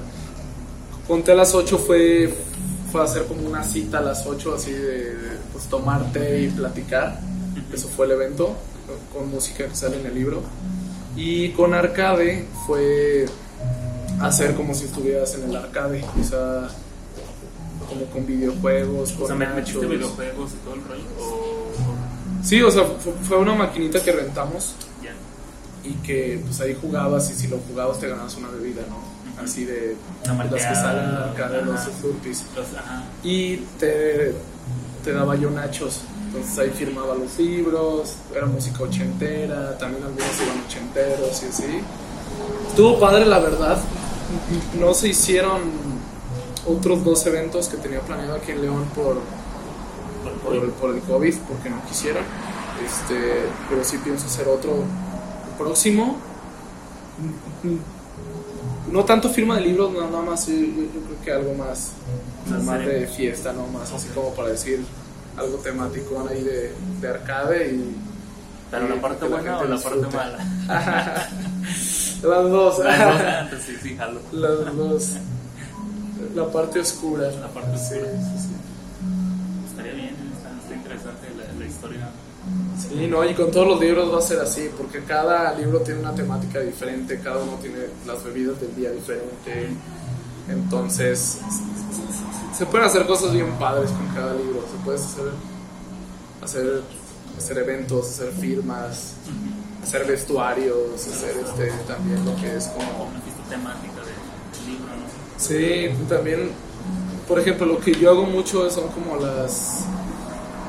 [1.07, 2.33] Conté a las 8 fue,
[2.91, 6.47] fue hacer como una cita a las 8 así de, de, pues tomar té y
[6.49, 7.19] platicar.
[7.73, 8.55] Eso fue el evento,
[9.13, 10.41] con música que sale en el libro.
[11.15, 13.25] Y con arcade fue
[14.21, 16.69] hacer como si estuvieras en el arcade, o sea,
[17.89, 21.03] como con videojuegos, con O sea, ¿me metiste videojuegos y todo el rollo?
[21.19, 21.67] ¿O
[22.43, 24.75] Sí, o sea, fu- fue una maquinita que rentamos
[25.83, 29.17] y que pues ahí jugabas y si lo jugabas te ganabas una bebida, ¿no?
[29.43, 29.95] Así de
[30.55, 31.65] las que salen en el arcade, ajá.
[31.65, 31.87] Los.
[33.23, 34.33] Y te,
[35.03, 36.01] te daba yo nachos.
[36.27, 41.79] Entonces ahí firmaba los libros, era música ochentera, también algunos iban ochenteros y así.
[42.69, 43.77] Estuvo padre, la verdad.
[44.79, 45.61] No se hicieron
[46.67, 49.17] otros dos eventos que tenía planeado aquí en León por,
[50.43, 52.23] Por, el, por el COVID, porque no quisieron.
[52.85, 54.83] Este, pero sí pienso hacer otro
[55.57, 56.17] próximo.
[58.91, 61.91] No tanto firma de libros, no, nada más, yo, yo- creo que algo más,
[62.65, 63.67] Más de fiesta, ¿no?
[63.67, 64.85] Más así como para decir
[65.37, 66.71] algo temático ahí de,
[67.01, 67.95] de arcade y
[68.69, 70.37] ¿Pero la parte que la buena o la parte mala?
[72.23, 74.19] las dos, Las dos antes, sí, sí, jalo.
[74.33, 75.11] las dos,
[76.35, 77.31] la parte oscura.
[77.31, 78.11] La parte oscura.
[79.69, 82.09] Estaría bien, está, está interesante la, la historia.
[82.77, 86.01] Sí, no, y con todos los libros va a ser así, porque cada libro tiene
[86.01, 89.69] una temática diferente, cada uno tiene las bebidas del día diferente.
[90.49, 91.39] Entonces,
[92.57, 94.61] se pueden hacer cosas bien padres con cada libro.
[94.71, 95.31] Se puede hacer,
[96.43, 96.81] hacer,
[97.37, 99.13] hacer eventos, hacer firmas,
[99.83, 104.87] hacer vestuarios, hacer este, también lo que es como Una fiesta temática de- del libro,
[104.95, 105.07] ¿no?
[105.37, 106.51] Sí, también,
[107.27, 109.81] por ejemplo, lo que yo hago mucho son como las,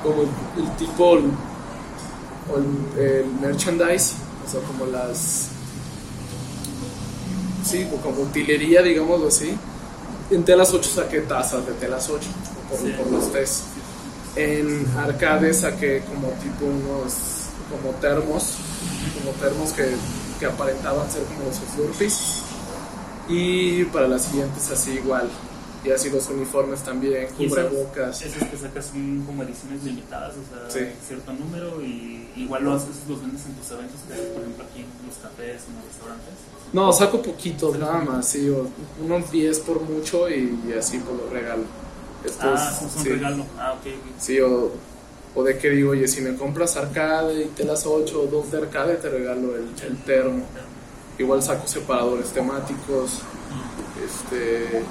[0.02, 0.28] como el,
[0.62, 1.24] el tipo, el,
[2.52, 2.58] o
[2.98, 4.14] el, el merchandise,
[4.46, 5.48] o sea, como las,
[7.64, 9.56] sí, como utilería, digámoslo así.
[10.30, 12.26] En Telas 8 saqué tazas de Telas 8,
[12.68, 12.92] por, Sí.
[12.98, 13.62] por los test.
[14.36, 17.14] En Arcade saqué como tipo unos,
[17.70, 18.54] como termos,
[19.18, 19.94] como termos que,
[20.38, 22.42] que aparentaban ser como los Slurpees.
[23.28, 25.28] Y para las siguientes así igual.
[25.88, 28.20] Y así los uniformes también, Y esas- cubrebocas.
[28.22, 30.86] Esos que sacas son como ediciones limitadas, o sea, Sí.
[31.06, 34.80] cierto número y igual lo haces, los vendes en tus eventos, que, por ejemplo aquí
[34.80, 36.34] en los cafés, en los restaurantes.
[36.74, 38.52] No, saco poquitos nada más, sí,
[39.02, 41.62] unos 10 por mucho y, y así por lo regalo.
[42.22, 43.08] Esto ah, es- un sí.
[43.08, 43.46] regalo.
[43.58, 43.86] Ah, ok.
[43.86, 44.20] ok.
[44.20, 44.70] Sí, o,
[45.34, 48.58] o de que digo, oye, si me compras arcade y telas 8 o 2 de
[48.58, 50.42] arcade, te regalo el, el termo.
[51.18, 53.20] Igual saco separadores temáticos.
[54.04, 54.82] Este.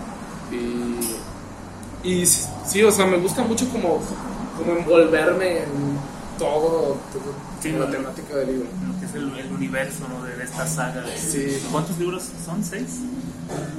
[0.52, 2.08] Y.
[2.08, 4.00] Y sí, o sea, me gusta mucho como,
[4.58, 5.98] como envolverme en
[6.38, 8.68] todo, todo Sí, la temática del libro.
[8.88, 10.24] Lo que es el, el universo ¿no?
[10.24, 11.02] de, esta saga.
[11.02, 11.64] De, Sí.
[11.72, 12.64] ¿Cuántos libros son?
[12.64, 13.00] ¿Seis?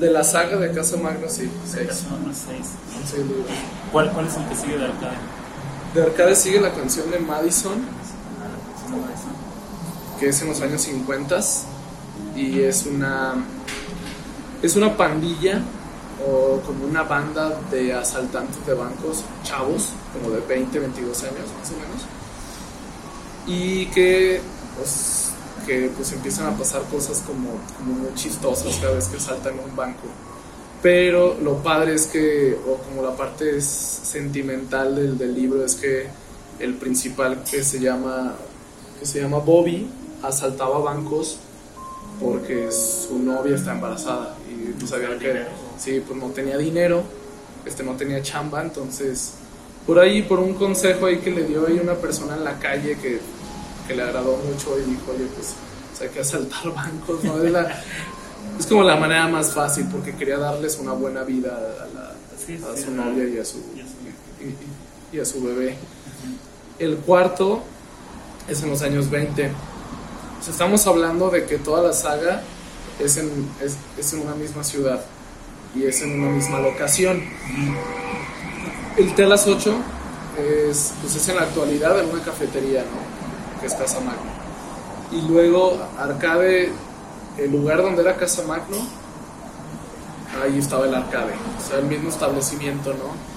[0.00, 1.86] De la saga de Casa Magno, sí, De seis.
[1.88, 2.66] Casa Magno, seis.
[3.08, 3.46] seis libros.
[3.92, 5.16] ¿Cuál, ¿Cuál es el que sigue de Arcade?
[5.94, 9.32] De arcade sigue la canción de Madison, Ah, de Madison.
[10.20, 11.38] que es en los años 50
[12.36, 13.36] y es una
[14.60, 15.62] es una pandilla
[16.26, 21.70] o como una banda de asaltantes de bancos chavos como de 20 22 años más
[21.70, 22.02] o menos.
[23.46, 24.40] Y que
[24.76, 25.32] pues
[25.66, 29.76] que pues empiezan a pasar cosas como, como muy chistosas cada vez que asaltan un
[29.76, 30.08] banco.
[30.82, 35.74] Pero lo padre es que o como la parte es sentimental del, del libro es
[35.74, 36.08] que
[36.58, 38.34] el principal que se llama
[38.98, 39.88] que se llama Bobby
[40.22, 41.38] asaltaba bancos
[42.20, 44.36] porque su novia está embarazada
[44.68, 45.50] y pues sabía ¿Tenía que dinero?
[45.78, 47.02] sí pues no tenía dinero
[47.64, 49.32] este no tenía chamba entonces
[49.86, 52.96] por ahí por un consejo ahí que le dio ahí una persona en la calle
[52.98, 53.20] que,
[53.86, 55.54] que le agradó mucho y dijo oye pues,
[55.90, 57.82] pues hay que asaltar bancos no es, la-
[58.58, 62.54] es como la manera más fácil porque quería darles una buena vida a, la- Sí,
[62.54, 65.76] a sí, su novia y a su y a su- y- a su bebé
[66.78, 67.62] el cuarto
[68.48, 69.46] es en los años 20.
[69.46, 72.42] O sea, estamos hablando de que toda la saga
[72.98, 75.04] es en, es, es en una misma ciudad
[75.74, 77.22] y es en una misma locación.
[78.96, 79.74] El Telas 8
[80.38, 83.60] es, pues es en la actualidad en una cafetería, ¿no?
[83.60, 84.30] que es Casa Magno.
[85.10, 86.70] Y luego Arcade,
[87.38, 88.76] el lugar donde era Casa Magno,
[90.42, 93.28] ahí estaba el Arcade, o sea, el mismo establecimiento, ¿no?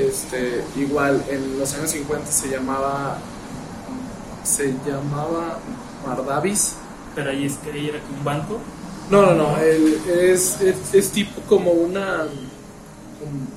[0.00, 3.18] Este, igual en los años 50 se llamaba
[4.48, 5.58] se llamaba
[6.06, 6.74] Mardavis.
[7.14, 8.58] Pero ahí es ahí era un banco.
[9.10, 12.26] No, no, no, el- es, es, es tipo como una
[13.18, 13.48] como,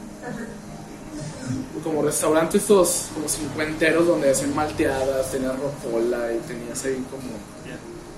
[1.84, 7.24] como restaurante estos como cincuenteros donde hacían malteadas, tenías rocola y tenías ahí como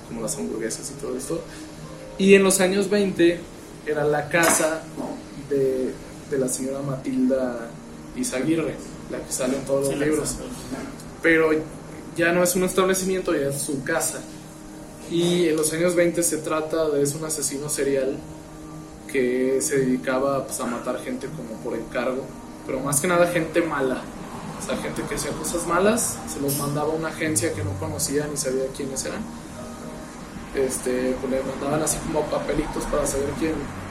[0.08, 1.42] como las hamburguesas y todo esto.
[2.18, 3.40] Y en los años 20
[3.88, 4.84] era la casa
[5.50, 5.92] de,
[6.30, 7.70] de la señora Matilda
[8.16, 8.76] Izaguirre,
[9.10, 10.36] la que sale en todos los libros.
[11.24, 11.50] Pero
[12.16, 14.20] ya no es un establecimiento, ya es su casa.
[15.14, 18.18] Y en los años 20 se trata de es un asesino serial
[19.12, 22.26] que se dedicaba pues, a matar gente como por encargo,
[22.66, 24.02] pero más que nada gente mala.
[24.60, 27.74] O sea, gente que hacía cosas malas, se los mandaba a una agencia que no
[27.74, 29.22] conocía ni sabía quiénes eran.
[30.56, 33.30] Este, pues le mandaban así como papelitos para saber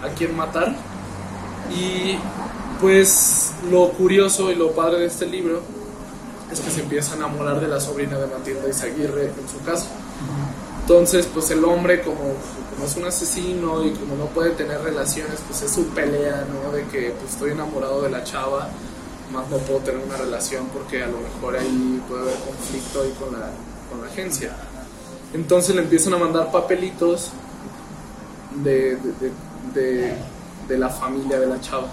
[0.03, 0.75] a quién matar.
[1.71, 2.19] Y
[2.81, 5.63] pues lo curioso y lo padre de este libro
[6.51, 9.87] es que se empieza a enamorar de la sobrina de Matilda Izaguirre en su casa.
[10.83, 12.35] Entonces, pues el hombre como,
[12.85, 16.73] es un asesino y como no puede tener relaciones, pues es su pelea, ¿no?
[16.73, 18.69] De que pues estoy enamorado de la chava,
[19.33, 23.15] más no puedo tener una relación porque a lo mejor ahí puede haber conflicto ahí
[23.19, 23.51] con la,
[23.91, 24.57] con la agencia.
[25.33, 27.31] Entonces le empiezan a mandar papelitos
[28.65, 28.99] de,
[29.73, 30.15] de,
[30.69, 31.89] de la familia de la chava.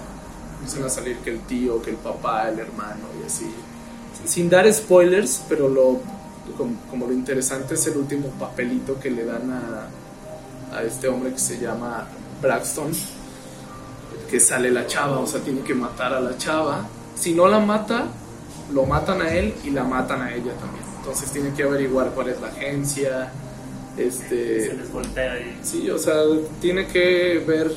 [0.58, 3.50] Empiezan a salir que el tío, que el papá, el hermano y así.
[4.24, 6.00] Sin dar spoilers, pero lo,
[6.56, 11.32] como, como lo interesante es el último papelito que le dan a, a este hombre
[11.32, 12.06] que se llama
[12.40, 12.92] Braxton,
[14.30, 16.86] que sale la chava, o sea, tiene que matar a la chava.
[17.16, 18.06] Si no la mata,
[18.72, 20.84] lo matan a él y la matan a ella también.
[20.98, 23.32] Entonces tiene que averiguar cuál es la agencia.
[23.96, 25.58] Este, Se les voltea ahí.
[25.62, 26.14] Sí, o sea,
[26.60, 27.72] tiene que ver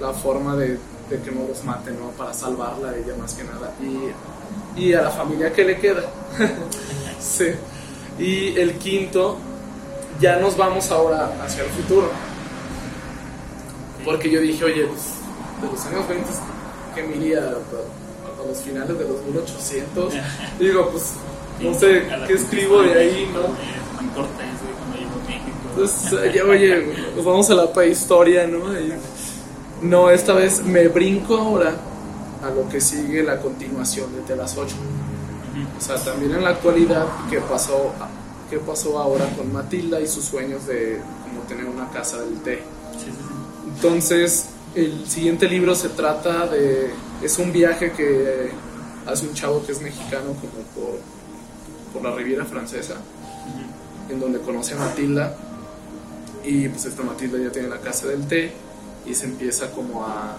[0.00, 0.78] la forma de,
[1.10, 2.10] de que no los maten, ¿no?
[2.10, 3.72] Para salvarla a ella más que nada.
[3.80, 6.02] Y, y a la familia que le queda.
[7.20, 7.46] sí.
[8.18, 9.38] Y el quinto,
[10.20, 12.10] ya nos vamos ahora hacia el futuro.
[14.04, 15.02] Porque yo dije, oye, pues,
[15.62, 16.30] de los años 20,
[16.94, 20.14] ¿qué me iría a, los finales de los 1800?
[20.58, 21.12] Y digo, pues,
[21.60, 23.40] no sé, ¿qué escribo de ahí, no?
[25.70, 28.72] Entonces, ya, oye, nos vamos a la prehistoria, ¿no?
[28.78, 28.94] Y-
[29.82, 31.72] no, esta vez me brinco ahora
[32.42, 34.74] a lo que sigue la continuación de Telas 8.
[35.76, 37.92] O sea, también en la actualidad, ¿qué pasó,
[38.50, 42.62] qué pasó ahora con Matilda y sus sueños de como tener una casa del té?
[43.66, 46.90] Entonces, el siguiente libro se trata de.
[47.22, 48.50] Es un viaje que
[49.06, 50.98] hace un chavo que es mexicano, como por,
[51.92, 52.94] por la Riviera Francesa,
[54.08, 55.36] en donde conoce a Matilda.
[56.44, 58.52] Y pues esta Matilda ya tiene la casa del té
[59.04, 60.36] y se empieza como a,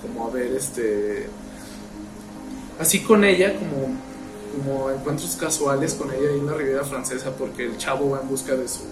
[0.00, 1.26] como a ver este.
[2.78, 3.94] Así con ella, como,
[4.52, 8.28] como encuentros casuales con ella ahí en la Riviera Francesa, porque el chavo va en
[8.28, 8.82] busca de su.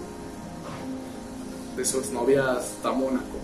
[1.77, 3.37] de su exnovia hasta Mónaco.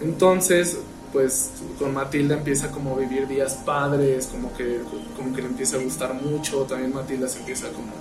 [0.00, 0.78] Entonces,
[1.12, 4.80] pues con Matilda empieza como a vivir días padres, como que,
[5.16, 7.92] como que le empieza a gustar mucho, también Matilda se empieza como,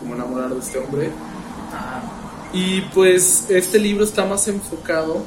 [0.00, 1.10] como enamorar de este hombre.
[2.52, 5.22] Y pues este libro está más enfocado,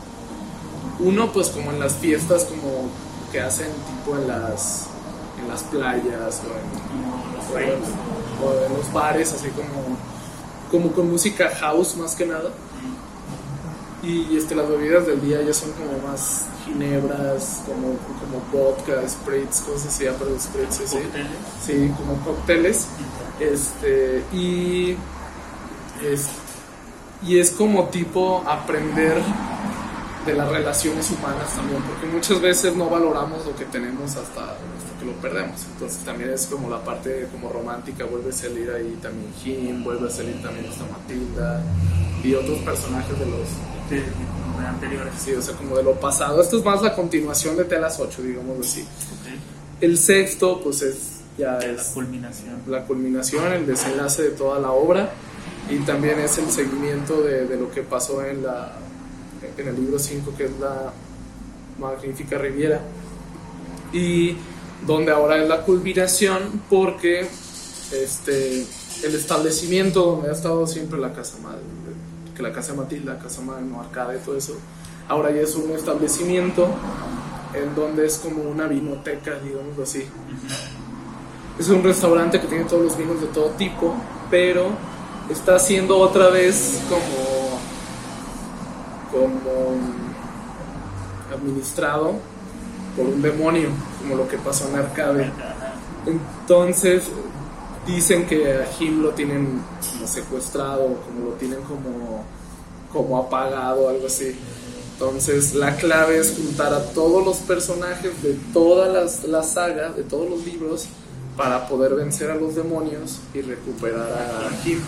[1.00, 2.89] uno pues como en las fiestas como
[3.32, 4.88] que hacen tipo en las,
[5.41, 7.14] en las playas o en,
[7.56, 7.89] raves.
[8.44, 9.98] o en los bares, así como,
[10.72, 12.52] como con música house más que nada.
[14.04, 19.62] Y este, las bebidas del día ya son como más ginebras, como, como vodka, spritz,
[19.62, 21.00] cosas así, pero spritz, así.
[21.65, 22.88] Sí, como cócteles.
[23.39, 24.96] Este, y,
[26.04, 26.28] es,
[27.26, 29.22] y es como tipo aprender
[30.26, 35.00] de las relaciones humanas también, porque muchas veces no valoramos lo que tenemos hasta, hasta
[35.00, 35.62] que lo perdemos.
[35.74, 40.08] Entonces también es como la parte como romántica, vuelve a salir ahí también Jim, vuelve
[40.08, 41.64] a salir también esta Matilda
[42.24, 43.48] y otros personajes de los,
[44.44, 45.14] como de anteriores.
[45.18, 46.42] sí, o sea, como de lo pasado.
[46.42, 48.82] Esto es más la continuación de Telas 8, digamos así.
[48.82, 49.40] Ok.
[49.82, 52.62] El sexto, pues es ya De la es culminación.
[52.68, 55.12] la culminación, el desenlace de toda la obra
[55.70, 58.72] y también es el seguimiento de, de lo que pasó en, la,
[59.58, 60.93] en el libro 5 que es la
[61.79, 62.81] Magnífica Riviera
[63.91, 64.36] y
[64.86, 67.27] donde ahora es la culminación porque
[67.91, 68.65] este,
[69.03, 71.62] el establecimiento donde ha estado siempre la casa madre,
[72.36, 74.55] que la casa Matilda, casa madre no arcade, todo eso,
[75.08, 76.67] ahora ya es un establecimiento
[77.53, 80.05] en donde es como una vinoteca, digamos así.
[81.58, 83.95] Es un restaurante que tiene todos los vinos de todo tipo,
[84.29, 84.67] pero
[85.29, 87.35] está siendo otra vez como,
[89.16, 89.76] como
[91.34, 92.13] administrado
[92.96, 93.70] por un demonio,
[94.02, 95.32] como lo que pasó en Arcade.
[96.06, 97.04] Entonces
[97.88, 99.62] dicen que a Jim lo tienen
[99.94, 102.24] como secuestrado, como lo tienen como,
[102.94, 104.36] como apagado, algo así.
[104.94, 110.04] Entonces la clave es juntar a todos los personajes de toda las- la saga, de
[110.04, 110.86] todos los libros,
[111.36, 114.80] para poder vencer a los demonios y recuperar a Jim.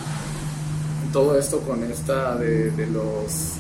[1.12, 3.56] Todo esto con esta de, de los...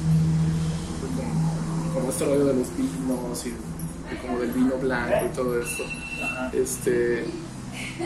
[1.97, 5.83] Con, este rollo de los vinos y, y como del vino blanco y todo esto.
[6.53, 7.25] Este,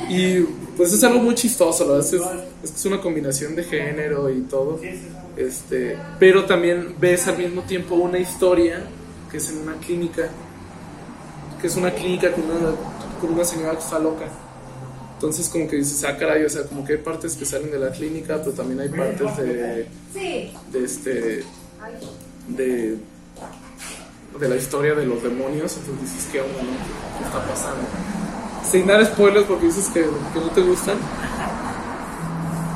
[0.10, 0.42] Y
[0.78, 2.00] pues es algo muy chistoso, ¿no?
[2.00, 2.22] es, es,
[2.64, 4.80] es una combinación de género y todo.
[5.38, 8.84] Este, pero también ves al mismo tiempo una historia
[9.30, 10.30] que es en una clínica,
[11.60, 12.76] que es una clínica con una,
[13.20, 14.26] con una señora que está loca.
[15.14, 17.80] Entonces como que dices, ah, caray, o sea, como que hay partes que salen de
[17.80, 21.44] la clínica, pero también hay partes de, de este,
[22.48, 22.98] de,
[24.40, 25.78] de la historia de los demonios.
[25.78, 27.18] Entonces dices, ¿qué onda, no?
[27.18, 27.82] ¿Qué está pasando?
[28.70, 30.98] Sin dar spoilers porque dices que, que no te gustan.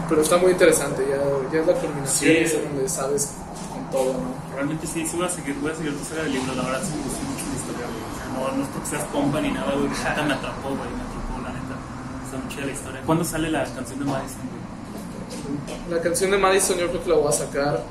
[0.07, 1.17] Pero está muy interesante, ya,
[1.51, 2.37] ya es la culminación, Sí.
[2.37, 3.31] es donde sabes
[3.73, 4.35] con todo, ¿no?
[4.53, 6.81] Realmente sí, sí voy a seguir, voy a seguir tu saga de libros, la verdad
[6.83, 8.03] sí me gustó mucho la historia, güey.
[8.05, 10.89] O sea, no, no es porque seas pompa ni nada, güey, neta me atrapó, güey,
[10.93, 11.75] me atrapó, la neta.
[12.23, 13.01] Está muy chida la historia.
[13.03, 15.97] ¿Cuándo sale la canción de Madison, güey?
[15.97, 17.83] La canción de Madison yo creo que la voy a sacar.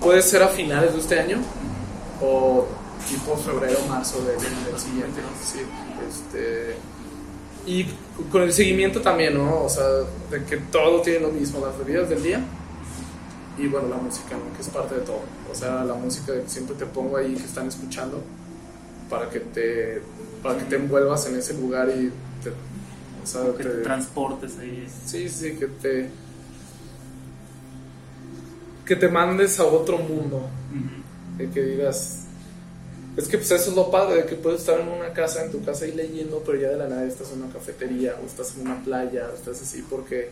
[0.00, 1.36] Puede ser a finales de este año
[2.22, 2.66] o
[3.08, 5.20] tipo febrero, marzo del, del siguiente.
[5.42, 5.60] Sí,
[6.08, 6.76] este,
[7.66, 7.86] y
[8.30, 9.64] con el seguimiento también, ¿no?
[9.64, 9.84] O sea,
[10.30, 12.40] de que todo tiene lo mismo, las bebidas del día
[13.58, 14.54] y bueno, la música, ¿no?
[14.56, 15.20] Que es parte de todo.
[15.50, 18.22] O sea, la música que siempre te pongo ahí que están escuchando
[19.10, 20.00] para que te,
[20.42, 22.10] para que te envuelvas en ese lugar y
[22.42, 24.88] te, o sea, Que te te- transportes ahí.
[25.04, 26.08] Sí, sí, que te.
[28.86, 30.36] que te mandes a otro mundo.
[30.70, 30.99] Ujú.
[31.40, 32.26] De que digas.
[33.16, 35.50] Es que pues eso es lo padre, de que puedes estar en una casa, en
[35.50, 38.54] tu casa ahí leyendo, pero ya de la nada estás en una cafetería, o estás
[38.54, 40.30] en una playa, o estás así, porque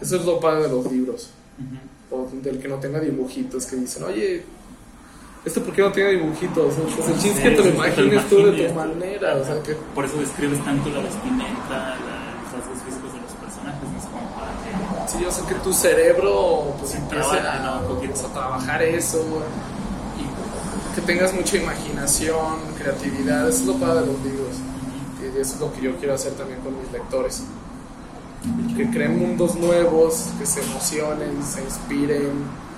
[0.00, 1.30] eso es lo padre de los libros.
[1.58, 2.22] Ujú.
[2.22, 4.42] O del que no tenga dibujitos, que dicen, oye,
[5.44, 6.74] ¿esto por qué no tiene dibujitos?
[6.96, 10.04] Pues el chiste que te lo imagines tú de tu manera, o sea, que Por
[10.04, 14.10] eso describes tanto la vestimenta, los rasgos físicos de los personajes, ¿no?
[14.10, 14.52] como para
[15.06, 15.12] que...
[15.12, 17.98] Sí, yo sé que tu cerebro pues empiece a, ¿no?
[17.98, 19.77] Pues, a trabajar eso y
[20.98, 24.56] que tengas mucha imaginación, creatividad, eso es lo padre de los libros
[25.22, 27.44] y eso es lo que yo quiero hacer también con mis lectores.
[28.76, 32.68] Que creen mundos nuevos, que se emocionen, se inspiren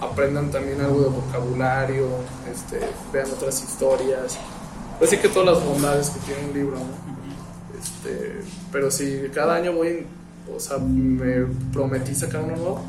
[0.00, 2.08] aprendan también algo de vocabulario
[2.52, 2.80] este,
[3.12, 4.36] vean otras historias.
[5.00, 7.78] Así que todas las bondades que tiene un libro ¿no?
[7.78, 10.06] Este, pero si cada año voy,
[10.54, 12.82] o sea, me prometí sacar uno nuevo,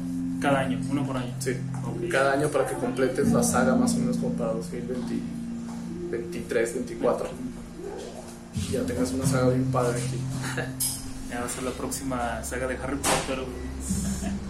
[0.43, 1.33] Cada año, uno por año.
[1.39, 1.51] sí,
[1.83, 2.07] Ok.
[2.11, 7.27] cada año para que completes la saga más o menos como para 2023, 24.
[8.55, 10.17] Y ya tengas una saga bien padre aquí.
[11.31, 13.39] Ya va a ser la próxima saga de Harry Potter.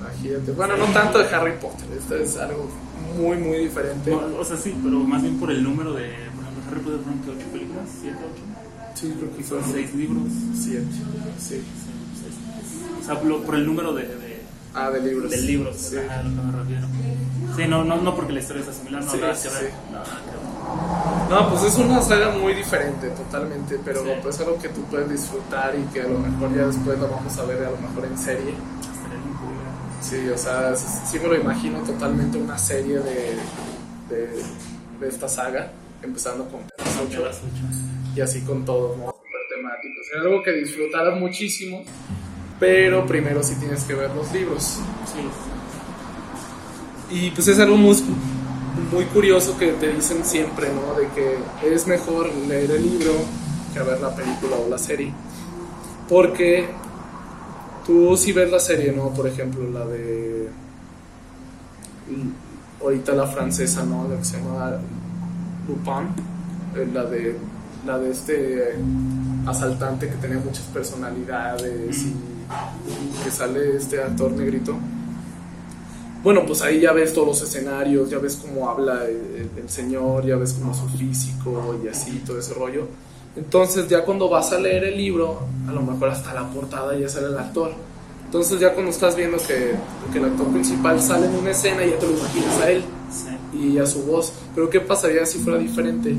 [0.02, 0.52] Imagínate.
[0.52, 2.70] Bueno, no tanto de Harry Potter, esto es algo
[3.18, 4.12] muy, muy diferente.
[4.12, 6.10] No, o sea, sí, pero más bien por el número de.
[6.36, 8.44] Por ejemplo, Harry Potter fueron que ocho películas, siete, ocho.
[9.00, 10.24] Sí, creo que Son son seis libros.
[10.62, 10.86] siete.
[11.40, 11.56] Sí.
[11.56, 11.62] Sí.
[13.02, 14.23] O sea, por el número de, de,
[14.76, 15.30] Ah, de libros.
[15.32, 15.98] de libros, Sí.
[15.98, 16.88] ajá, lo que me refiero.
[17.56, 19.64] Sí, no, no, no porque la historia sea similar, no, Sí, nada sí, que ver.
[19.66, 19.78] sí.
[19.92, 20.44] No, ver.
[21.30, 25.10] No, pues es una saga muy diferente, totalmente, pero pues es algo que tú puedes
[25.10, 28.06] disfrutar y que a lo mejor ya después lo vamos a ver a lo mejor
[28.06, 28.54] en serie.
[28.54, 28.56] Güey.
[30.02, 33.38] Sí, o sea, sí, me lo imagino totalmente una serie de,
[34.10, 34.44] de,
[35.00, 35.72] de esta saga,
[36.02, 38.16] empezando con las Aunque a ocho las ocho.
[38.16, 39.06] y así con todos, ¿no?
[39.06, 40.08] Súper temáticos.
[40.14, 41.84] Es algo que disfrutaras muchísimo,
[42.64, 44.80] pero primero sí tienes que ver los libros.
[45.04, 45.20] Sí,
[47.10, 47.94] Y pues es algo muy,
[48.90, 50.94] muy curioso que te dicen siempre, ¿no?
[50.98, 51.40] De que
[51.76, 53.12] es mejor leer el libro
[53.74, 55.14] que ver la película o la serie.
[56.08, 56.70] Porque
[57.86, 59.10] tú si ves la serie, ¿no?
[59.14, 60.50] Por ejemplo, la de...
[62.82, 64.08] Ahorita la francesa, ¿no?
[64.08, 64.78] La que se llama
[65.68, 66.08] Lupin.
[66.76, 67.38] eh, La de,
[67.86, 68.76] la de este
[69.46, 72.16] asaltante que tenía muchas personalidades y
[73.24, 74.76] que sale este actor negrito.
[76.24, 80.26] Bueno, pues ahí ya ves todos los escenarios, ya ves cómo habla el, el señor,
[80.26, 82.88] ya ves cómo su físico y así, todo ese rollo.
[83.36, 87.10] Entonces ya cuando vas a leer el libro, a lo mejor hasta la portada ya
[87.10, 87.72] sale el actor.
[88.26, 89.74] Entonces ya cuando estás viendo que,
[90.12, 93.58] que el actor principal sale en una escena, ya te lo imaginas a él sí.
[93.58, 94.34] y a su voz.
[94.56, 96.16] Pero ¿qué pasaría si fuera diferente?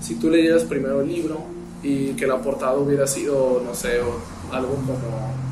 [0.00, 1.40] Si tú leyeras primero el libro
[1.82, 5.43] y que la portada hubiera sido, no sé, o algo como...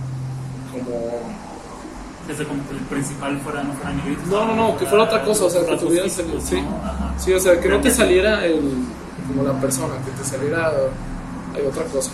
[0.72, 1.20] como
[2.26, 3.92] Desde como que el principal fuera, no fuera.
[4.26, 7.14] No, no, no, que fuera otra cosa, o sea, que físicos, sí, ¿no?
[7.18, 8.60] Sí, o sea, que no te saliera el,
[9.28, 10.72] como la persona, que te saliera
[11.54, 12.10] hay otra cosa.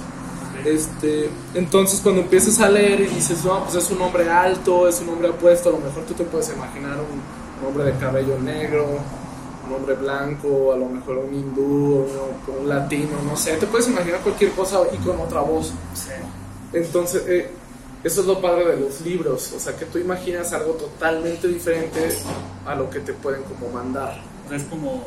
[0.64, 5.00] Este, entonces cuando empiezas a leer y dices, no, pues es un hombre alto, es
[5.00, 7.20] un hombre apuesto, a lo mejor tú te puedes imaginar un,
[7.60, 8.98] un hombre de cabello negro,
[9.66, 12.06] un hombre blanco, a lo mejor un hindú,
[12.60, 15.72] un latino, no sé, te puedes imaginar cualquier cosa y con otra voz.
[15.94, 16.10] Sí.
[16.72, 17.50] Entonces, eh,
[18.04, 22.16] eso es lo padre de los libros, o sea, que tú imaginas algo totalmente diferente
[22.64, 24.20] a lo que te pueden como mandar.
[24.46, 25.04] O sea, es como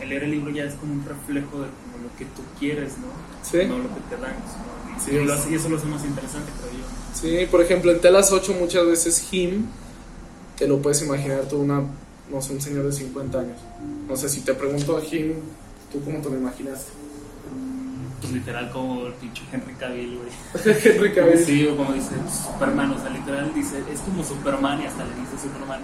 [0.00, 2.92] el leer el libro ya es como un reflejo de como lo que tú quieres,
[2.98, 3.08] ¿no?
[3.42, 3.66] Sí.
[3.66, 4.32] No lo que te dan.
[4.32, 5.04] ¿no?
[5.04, 5.12] Sí,
[5.50, 6.84] y eso lo hace más interesante, creo yo.
[7.14, 9.66] Sí, por ejemplo, en Telas 8 muchas veces him,
[10.56, 11.82] te lo puedes imaginar tú una,
[12.30, 13.58] no sé, un señor de 50 años.
[14.08, 15.34] No sé, si te pregunto a him,
[15.92, 16.90] ¿tú cómo te lo imaginaste?
[18.20, 20.76] Pues literal como el pinche Henry Cavill, güey.
[20.84, 21.38] Henry Cavill.
[21.38, 25.14] Sí, o como dice Superman, o sea, literal dice, es como Superman y hasta le
[25.14, 25.80] dice Superman.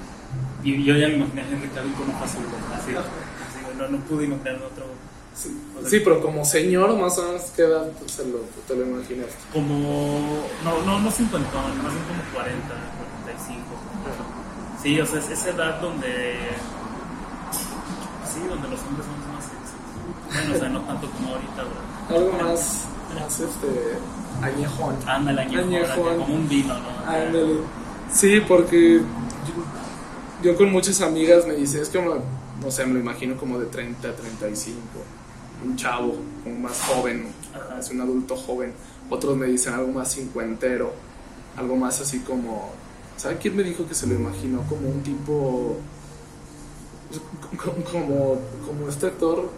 [0.64, 4.24] Y yo ya me imaginé a Henry Cavill con azules, así, así, no, no pude
[4.24, 4.86] imaginar otro.
[5.34, 8.38] Sí, o sea, sí, pero como señor, más o menos, ¿qué edad te, se lo,
[8.66, 9.34] te lo imaginaste?
[9.52, 12.68] Como, no, no, no 50, más bien como 40,
[13.26, 13.62] 45.
[14.82, 16.36] Sí, o sea, es esa edad donde,
[18.22, 19.23] sí, donde los hombres somos
[20.34, 22.18] Bueno, o sea, no tanto como ahorita, güey.
[22.22, 23.96] Algo más, más este,
[24.42, 24.96] añejón.
[25.06, 26.18] Ándale, añejón, Añejón.
[26.18, 27.10] como un vino, ¿no?
[27.10, 27.58] Ándale.
[28.12, 32.20] Sí, porque yo, yo con muchas amigas me dicen, es que, me-
[32.62, 34.78] no sé, me lo imagino como de 30 a 35,
[35.64, 37.78] un chavo, como más joven, Ajá.
[37.78, 38.72] es un adulto joven.
[39.10, 40.92] Otros me dicen algo más cincuentero,
[41.56, 42.70] algo más así como,
[43.16, 45.76] ¿sabe quién me dijo que se lo imaginó como un tipo,
[47.62, 49.50] como, como, como este actor,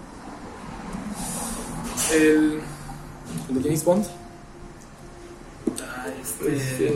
[2.12, 2.60] el,
[3.48, 4.06] el de James Bond?
[5.82, 6.56] Ah, este...
[6.56, 6.94] Este.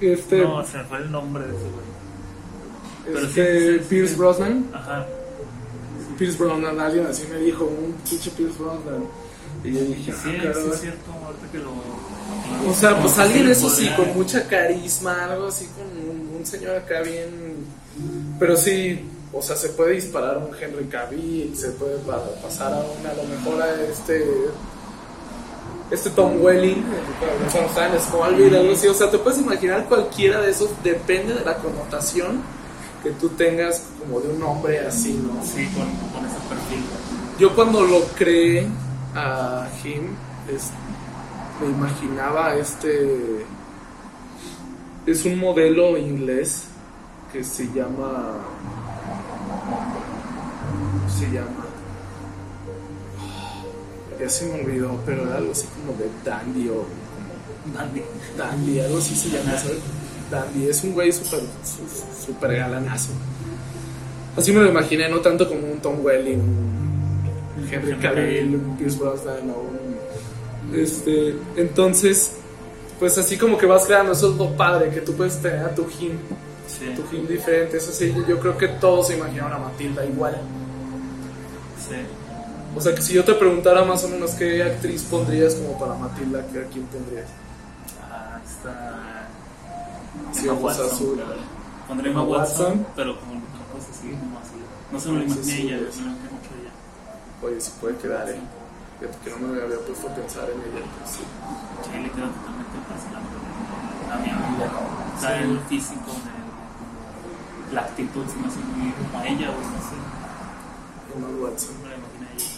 [0.00, 0.42] Este.
[0.42, 1.64] No, se me fue el nombre de ese
[3.12, 3.24] güey.
[3.24, 4.18] este sí, Pierce sí.
[4.18, 4.70] Brosnan.
[4.74, 5.06] Ajá.
[6.18, 9.04] Pierce Brosnan, alguien así me dijo, un pinche Pierce Brosnan.
[9.62, 10.68] Y yo dije, Sí, ah, sí, caray.
[10.72, 11.70] es cierto, ahorita que lo...
[12.70, 16.76] O sea, pues alguien eso sí, con mucha carisma, algo así, con un, un señor
[16.76, 17.64] acá bien.
[18.38, 19.00] Pero sí,
[19.34, 23.12] o sea, se puede disparar un Henry Cavill, se puede pa- pasar a un, a
[23.14, 24.24] lo mejor a este.
[25.90, 26.82] Este Tom Welling,
[27.52, 28.88] cuando está en Smallville, algo así.
[28.88, 32.40] O sea, te puedes imaginar cualquiera de esos, depende de la connotación
[33.02, 35.44] que tú tengas como de un hombre así, ¿no?
[35.44, 36.82] Sí, con, con ese perfil.
[37.38, 38.66] Yo cuando lo creé
[39.14, 40.04] a Jim,
[41.60, 43.44] me imaginaba este...
[45.06, 46.64] Es un modelo inglés
[47.30, 48.38] que se llama...
[51.08, 51.64] Se llama...
[54.20, 56.84] Ya se me olvidó, pero era algo así como de Dandy o
[57.74, 58.02] Dandy.
[58.38, 59.78] Dandy, algo así se llama, ¿sabes?
[60.30, 63.10] Dandy, es un güey súper su- súper galanazo.
[64.36, 68.98] Así me lo imaginé, no tanto como un Tom Welling, un Henry Cavill, un Pierce
[68.98, 70.74] Brosnan o un...
[70.78, 72.32] Este, entonces,
[72.98, 75.74] pues así como que vas creando, eso es lo padre, que tú puedes tener a
[75.74, 76.12] tu Jim,
[76.78, 80.36] Sí, tu Jim diferente, eso sí, yo creo que todos se imaginaron a Matilda igual.
[81.88, 81.96] sí.
[82.76, 85.94] O sea, que si yo te preguntara más o menos qué actriz pondrías como para
[85.94, 87.28] Matilda, ¿qué- ¿a quién pondrías?
[88.02, 89.28] Ah, está...
[90.32, 91.22] Sí, Emma Watson, azul.
[91.86, 92.86] Pondré Emma Watson, Watson.
[92.96, 94.58] pero con ojos así, como así.
[94.90, 96.00] No se me lo Sí, imaginé sí, ella, sí.
[96.00, 96.72] me lo imaginé mucho ella.
[97.46, 98.40] Oye, si puede quedar, eh.
[98.98, 100.82] Fíjate que no me había puesto a pensar en ella.
[100.82, 101.22] pero sí.
[101.22, 103.34] Sí, le queda totalmente personaje.
[104.10, 104.66] A mi amiga.
[104.74, 105.44] O sea, Sí.
[105.46, 106.43] el físico, el-
[107.74, 109.96] la actitud, se me hace muy como a ella, güey, no sé.
[111.14, 111.74] Emma Watson.
[111.82, 112.50] Me la imaginé a ella.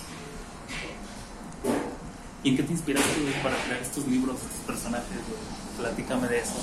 [2.44, 5.08] ¿Y en qué te inspiraste güey, para crear estos libros, estos personajes?
[5.08, 5.40] güey?
[5.78, 6.54] Platícame de eso.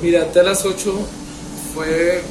[0.00, 0.94] Mira, Telas 8
[1.74, 2.22] fue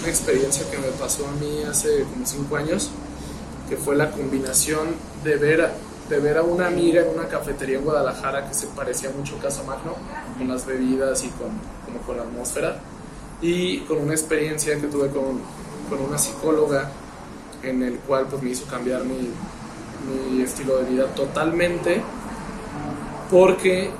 [0.00, 2.90] una experiencia que me pasó a mí hace como 5 años,
[3.68, 4.88] que fue la combinación
[5.24, 5.72] de ver, a,
[6.08, 9.42] de ver a una amiga en una cafetería en Guadalajara que se parecía mucho a
[9.42, 9.94] Casa Magno,
[10.36, 11.50] con las bebidas y con,
[11.84, 12.80] como con la atmósfera,
[13.42, 15.40] y con una experiencia que tuve con,
[15.90, 16.90] con una psicóloga
[17.62, 19.32] en el cual pues me hizo cambiar mi,
[20.42, 22.02] estilo de vida totalmente,
[23.30, 23.90] porque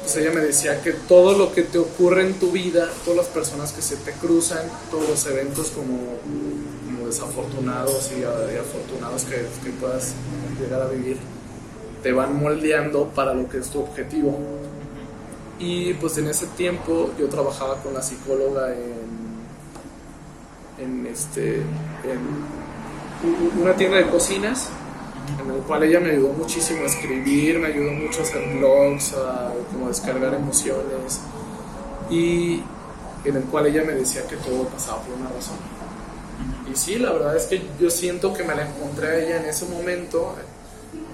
[0.00, 3.26] pues ella me decía que todo lo que te ocurre en tu vida, todas las
[3.26, 5.98] personas que se te cruzan, todos los eventos como,
[6.86, 10.14] como desafortunados y, y afortunados que, que puedas
[10.58, 11.18] llegar a vivir,
[12.02, 14.38] te van moldeando para lo que es tu objetivo.
[15.58, 19.22] Y pues en ese tiempo yo trabajaba con la psicóloga en,
[20.78, 22.20] en, este, en
[23.60, 24.70] una tienda de cocinas
[25.40, 29.14] en el cual ella me ayudó muchísimo a escribir, me ayudó mucho a hacer blogs,
[29.14, 31.20] a como descargar emociones
[32.10, 32.62] y
[33.24, 35.56] en el cual ella me decía que todo pasaba por una razón.
[36.70, 39.46] Y sí, la verdad es que yo siento que me la encontré a ella en
[39.46, 40.34] ese momento,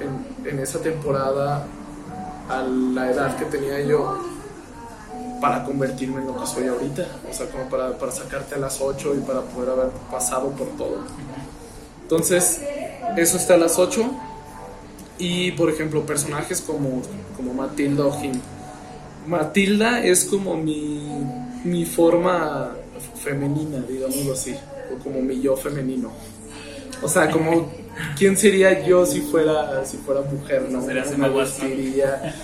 [0.01, 1.67] en, en esa temporada,
[2.49, 4.19] a la edad que tenía yo,
[5.41, 7.07] para convertirme en lo que soy ahorita.
[7.31, 10.69] O sea, como para, para sacarte a las 8 y para poder haber pasado por
[10.77, 10.99] todo.
[12.03, 12.61] Entonces,
[13.17, 14.11] eso está a las 8.
[15.19, 17.03] Y, por ejemplo, personajes como,
[17.37, 18.41] como Matilda o Jim.
[19.27, 21.25] Matilda es como mi,
[21.65, 22.73] mi forma
[23.23, 24.55] femenina, digámoslo así.
[24.95, 26.11] o como mi yo femenino.
[27.03, 27.71] O sea, como
[28.17, 30.83] quién sería yo si fuera si fuera mujer, ¿no?
[30.85, 31.69] Sería Me Emma Watson.
[31.69, 32.35] vestiría-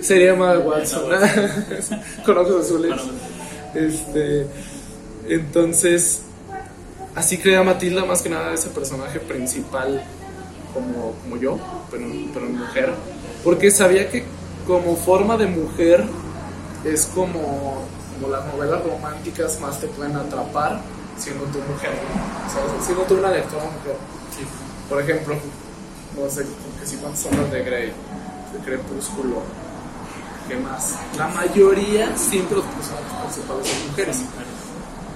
[0.00, 1.10] Sería Emma Watson.
[2.26, 2.92] Con ojos azules.
[3.74, 4.46] Este,
[5.28, 6.22] entonces,
[7.14, 10.02] así creé a Matilda más que nada ese personaje principal
[10.72, 11.58] como, como yo,
[11.90, 12.92] pero, pero mujer.
[13.44, 14.24] Porque sabía que
[14.66, 16.04] como forma de mujer
[16.84, 17.84] es como,
[18.14, 20.80] como las novelas románticas más te pueden atrapar
[21.18, 21.90] siendo tu mujer.
[21.90, 22.50] ¿no?
[22.52, 22.84] ¿Sabes?
[22.86, 23.96] Siendo tú una lectora mujer.
[24.88, 25.36] Por ejemplo,
[26.16, 26.44] no sé,
[26.80, 27.92] que si cuántas sombras de Grey,
[28.52, 29.42] de Crepúsculo,
[30.48, 30.94] ¿qué más?
[31.16, 34.16] La mayoría siempre los personajes principales son mujeres.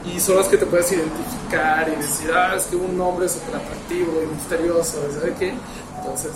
[0.04, 3.56] Y son las que te puedes identificar y decir, ah, es que un hombre súper
[3.56, 5.54] atractivo y misterioso, ¿sabes qué?
[5.98, 6.32] Entonces,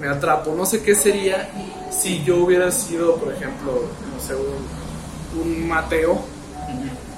[0.00, 0.54] me atrapo.
[0.54, 1.50] No sé qué sería
[1.90, 3.82] si yo hubiera sido, por ejemplo,
[4.14, 6.22] no sé, un, un Mateo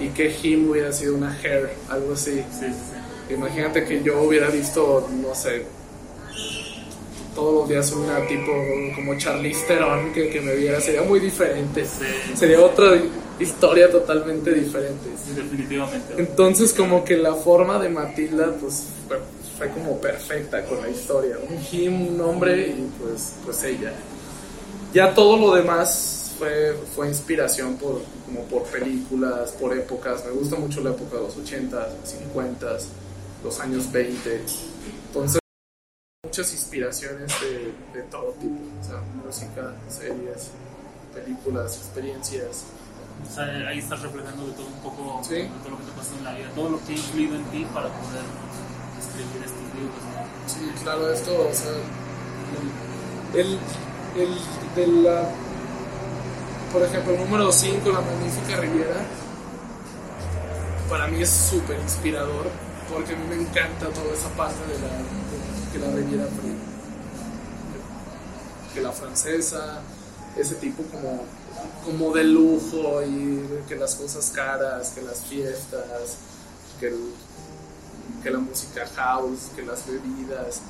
[0.00, 2.32] y que Jim hubiera sido una Hair, algo así.
[2.32, 2.93] Sí, sí, sí.
[3.30, 5.64] Imagínate que yo hubiera visto, no sé,
[7.34, 8.52] todos los días una tipo
[8.94, 11.84] como Charlize Theron que, que me viera, sería muy diferente.
[11.84, 12.04] Sí.
[12.34, 12.96] Sería otra
[13.38, 15.10] historia totalmente diferente.
[15.22, 16.14] Sí, definitivamente.
[16.16, 19.18] Entonces como que la forma de Matilda pues fue,
[19.58, 21.36] fue como perfecta con la historia.
[21.48, 23.92] Un Jim, un hombre y pues, pues ella.
[24.92, 30.24] Ya todo lo demás fue, fue inspiración por, como por películas, por épocas.
[30.24, 31.88] Me gusta mucho la época de los 80s,
[32.34, 32.84] 50s,
[33.44, 34.42] los años 20.
[35.08, 35.40] Entonces
[36.24, 38.56] muchas inspiraciones de, de todo tipo.
[38.80, 40.50] O sea, música, series,
[41.14, 42.64] películas, experiencias.
[43.30, 45.34] O sea, ahí estás reflejando de todo un poco, Sí.
[45.34, 47.44] de todo lo que te pasó en la vida, todo lo que ha influido en
[47.44, 48.24] ti para poder
[48.98, 50.02] escribir estos libros.
[50.02, 50.48] ¿no?
[50.48, 51.72] Sí, claro, esto, o sea,
[53.34, 53.58] el,
[54.20, 54.38] el
[54.74, 55.28] de la,
[56.72, 58.96] por ejemplo, el número 5, La Magnífica Riviera,
[60.90, 62.46] para mí es súper inspirador,
[62.90, 66.26] porque a mí me encanta toda esa parte de la, de- que la Riviera
[68.72, 69.80] que la francesa,
[70.36, 71.22] ese tipo como,
[71.84, 75.84] como de lujo y que las cosas caras, que las fiestas,
[76.80, 76.98] que el,
[78.22, 80.60] que la música house, que las bebidas.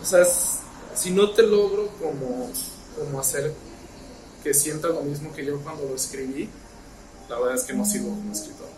[0.00, 0.58] O sea, es-
[0.94, 2.50] si no te logro como,
[2.96, 3.52] como hacer
[4.42, 6.48] que sienta lo mismo que yo cuando lo escribí,
[7.28, 8.68] la verdad es que no sirvo como escritor.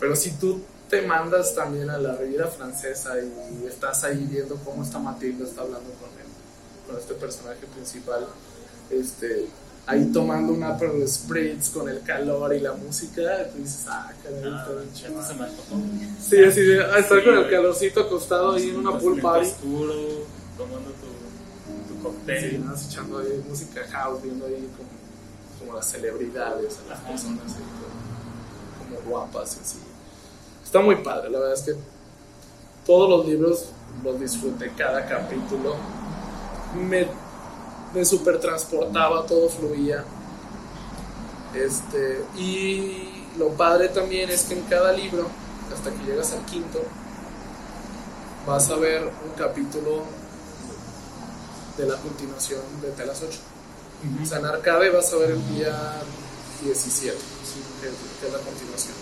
[0.00, 4.82] Pero si tú te mandas también a la Riviera Francesa y estás ahí viendo cómo
[4.82, 6.26] esta Matilda está hablando con él,
[6.86, 8.26] con este personaje principal,
[8.90, 9.46] este,
[9.86, 14.42] ahí tomando un Aperol Spritz con el calor y la música, tú dices, ah, caray,
[14.46, 15.22] Ah, está bien chido".
[15.22, 15.76] se me antojó.
[16.26, 19.46] Sí, así de ah, estar Sí, con el calorcito acostado ahí en una pool party.
[19.46, 19.94] oscuro,
[20.56, 22.50] tomando tu, tu cóctel.
[22.50, 24.88] Sí, más echando ahí música house, viendo ahí como,
[25.60, 27.62] como las celebridades, a las personas ahí
[28.88, 29.78] como, como guapas y así.
[30.68, 31.74] Está muy padre, la verdad es que
[32.84, 33.70] todos los libros
[34.04, 35.76] los disfruté, cada capítulo.
[36.76, 37.08] Me,
[37.94, 40.04] me super transportaba, todo fluía.
[41.54, 45.28] Este, y lo padre también es que en cada libro,
[45.74, 46.82] hasta que llegas al quinto,
[48.46, 50.02] vas a ver un capítulo
[51.78, 53.38] de la continuación de Telas 8.
[54.16, 54.22] Ujú.
[54.22, 55.94] O sea, en Arcade vas a ver el día
[56.62, 57.16] 17,
[57.80, 57.88] que,
[58.20, 58.97] que es la continuación.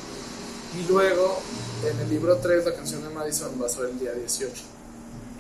[0.79, 1.39] Y luego,
[1.91, 4.53] en el libro 3, la canción de Madison, vas a ver el día 18.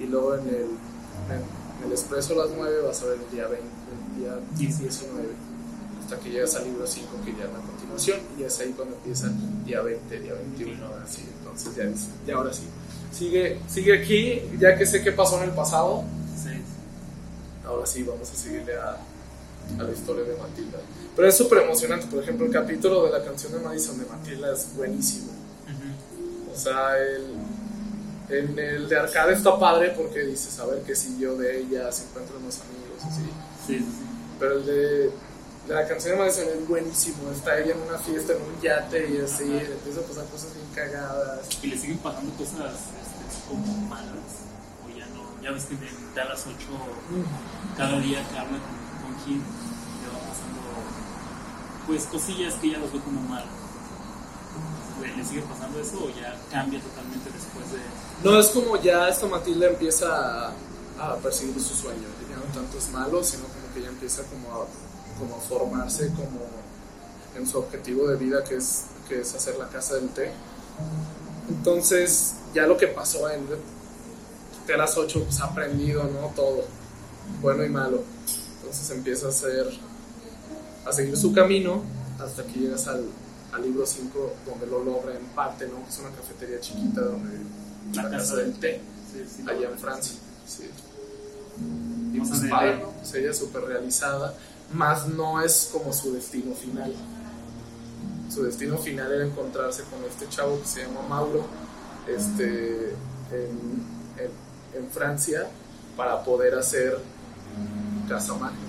[0.01, 1.41] Y luego en el, en,
[1.81, 3.67] en el Expreso a las 9 vas a ver el día 20,
[4.17, 5.29] el día 19.
[6.03, 8.19] Hasta que llegas al libro 5, que ya es la continuación.
[8.39, 9.29] Y es ahí cuando empieza
[9.65, 11.25] día 20, día 21, así.
[11.39, 12.63] Entonces ya, es- ya ahora sí.
[13.13, 16.05] Sigue, sigue aquí, ya que sé qué pasó en el pasado,
[16.43, 16.51] Sí.
[17.67, 18.99] ahora sí vamos a seguirle a,
[19.79, 20.79] a la historia de Matilda.
[21.17, 24.53] Pero es súper emocionante, por ejemplo, el capítulo de la canción de Madison de Matilda
[24.53, 25.33] es buenísimo.
[26.55, 27.37] O sea, el,
[28.29, 32.05] el, el de Arcade está padre porque dices, a ver qué siguió de ella, se
[32.05, 33.23] encuentran los amigos, así.
[33.67, 33.87] Sí, sí.
[34.39, 35.11] Pero el de,
[35.69, 39.11] de la canción de Madison es buenísimo, está ella en una fiesta, en un yate
[39.11, 41.49] y así, le empieza a pasar cosas bien cagadas.
[41.63, 44.45] Y le siguen pasando cosas este, como malas.
[44.85, 45.43] O ya no.
[45.43, 46.57] Ya ves que de Dallas 8,
[47.77, 49.25] cada día que habla con, con
[51.87, 53.45] pues cosillas que ella los ve como mal.
[55.01, 57.79] ¿Le, le sigue pasando eso o ya cambia totalmente después de.?
[58.25, 60.53] No, es como ya esta Matilda empieza a,
[61.01, 62.09] a perseguir su sueño.
[62.29, 64.67] Ya no tanto es malo, sino como que ya empieza como a,
[65.19, 66.41] como a formarse como
[67.37, 70.33] en su objetivo de vida, que es, que es hacer la casa del té.
[71.49, 73.47] Entonces, ya lo que pasó en
[74.73, 76.33] a las 8, pues ha aprendido, ¿no?
[76.35, 76.65] Todo,
[77.41, 78.03] bueno y malo.
[78.57, 79.69] Entonces empieza a hacer,
[80.87, 81.83] a seguir su camino
[82.19, 83.05] hasta que llegas al,
[83.53, 85.87] al libro 5, donde lo logra en parte, ¿no?
[85.89, 87.39] Es una cafetería chiquita donde
[87.95, 88.81] La la casa del té,
[89.13, 90.17] Sí, sí, allá en Francia.
[90.47, 90.71] Sí.
[92.13, 92.91] Y vamos a Es ver- padre, ¿no?
[92.93, 94.35] Pues ella es súper realizada,
[94.73, 96.93] más no es como su destino final.
[98.33, 101.45] Su destino final era encontrarse con este chavo que se llama Mauro
[102.09, 102.91] este,
[103.33, 103.87] en,
[104.19, 105.47] en- en Francia
[105.97, 106.99] para poder hacer
[108.09, 108.66] Casa Magno.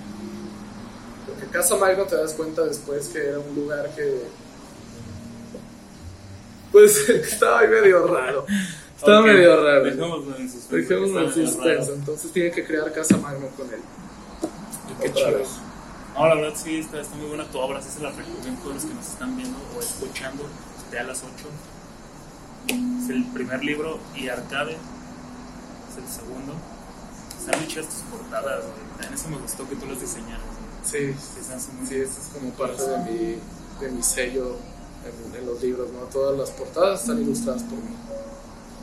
[1.50, 4.22] Casa Magno te das cuenta después que era un lugar que.
[6.72, 8.46] Pues estaba ahí medio raro.
[8.96, 9.84] Estaba medio raro.
[9.84, 10.76] Dejémoslo en suspenso.
[10.76, 11.94] Dejémoslo en suspenso.
[11.94, 13.80] Entonces tiene que crear Casa Magno con él.
[15.00, 15.42] Qué chido.
[16.14, 17.80] No, la verdad sí, está, está muy buena tu obra.
[17.80, 20.44] Sí se la recomiendo a todos los que nos están viendo o escuchando.
[20.90, 21.32] De a las 8.
[22.68, 26.54] Es el primer libro y Arcade es el segundo.
[27.38, 28.78] Están muy chidas tus portadas, güey.
[28.92, 30.57] También eso me gustó que tú las diseñaras.
[30.90, 31.40] Sí, Sí,
[31.88, 33.36] sí, esto es como parte de mi,
[33.80, 34.56] de mi sello
[35.04, 36.00] en, en los libros, ¿no?
[36.08, 37.94] Todas las portadas están ilustradas por mí.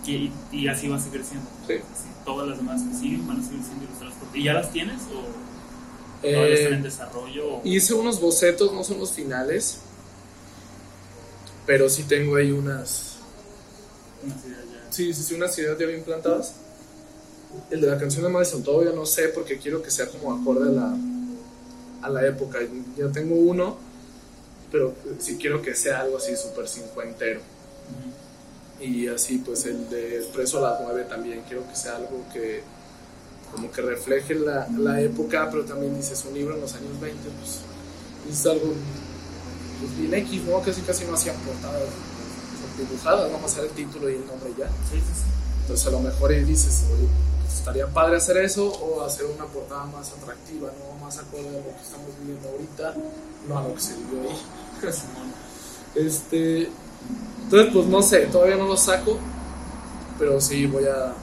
[0.06, 1.50] Y, y así va a seguir siendo.
[1.68, 1.74] Sí.
[1.74, 4.40] Así, todas las demás que siguen van a seguir siendo ilustradas por ti.
[4.40, 7.56] ¿Y ya las tienes o todavía están en Eh, desarrollo?
[7.56, 7.62] O...
[7.64, 9.80] hice unos bocetos, no son los finales,
[11.66, 13.16] pero sí tengo ahí unas,
[14.24, 14.92] Unas ideas ya.
[14.92, 16.54] sí, sí, sí, unas ideas ya bien plantadas.
[17.72, 20.70] El de la canción de Madison todavía no sé porque quiero que sea como acorde
[20.70, 20.98] a la,
[22.06, 22.60] a la época.
[22.98, 23.78] Ya tengo uno,
[24.72, 27.42] pero sí quiero que sea algo así súper cincuentero.
[28.80, 32.62] Y así, pues el de Expreso a las 9 también quiero que sea algo que
[33.52, 37.30] como que refleje la, la época, pero también dices un libro en los años 20,
[37.40, 37.60] pues
[38.30, 38.74] es algo
[39.80, 40.62] pues, bien X, ¿no?
[40.62, 41.84] Casi casi no hacían portadas
[42.78, 44.68] dibujadas, vamos a hacer el título y el nombre ya.
[44.68, 45.24] Sí, sí, sí.
[45.62, 47.08] Entonces a lo mejor ahí dices, oye,
[47.48, 51.06] estaría padre hacer eso o hacer una portada más atractiva, ¿no?
[51.06, 52.96] Más acorde a lo que estamos viviendo ahorita,
[53.48, 54.42] no a lo que se vivió ahí.
[55.96, 56.70] Este,
[57.44, 59.18] entonces, pues no sé, todavía no lo saco,
[60.20, 61.14] pero sí voy a,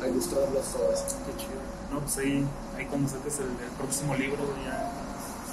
[0.00, 1.16] a ilustrarlas todas.
[1.26, 1.58] Qué chido.
[1.90, 2.46] No, pues ahí,
[2.76, 4.92] ahí cuando saques el, el próximo libro, ya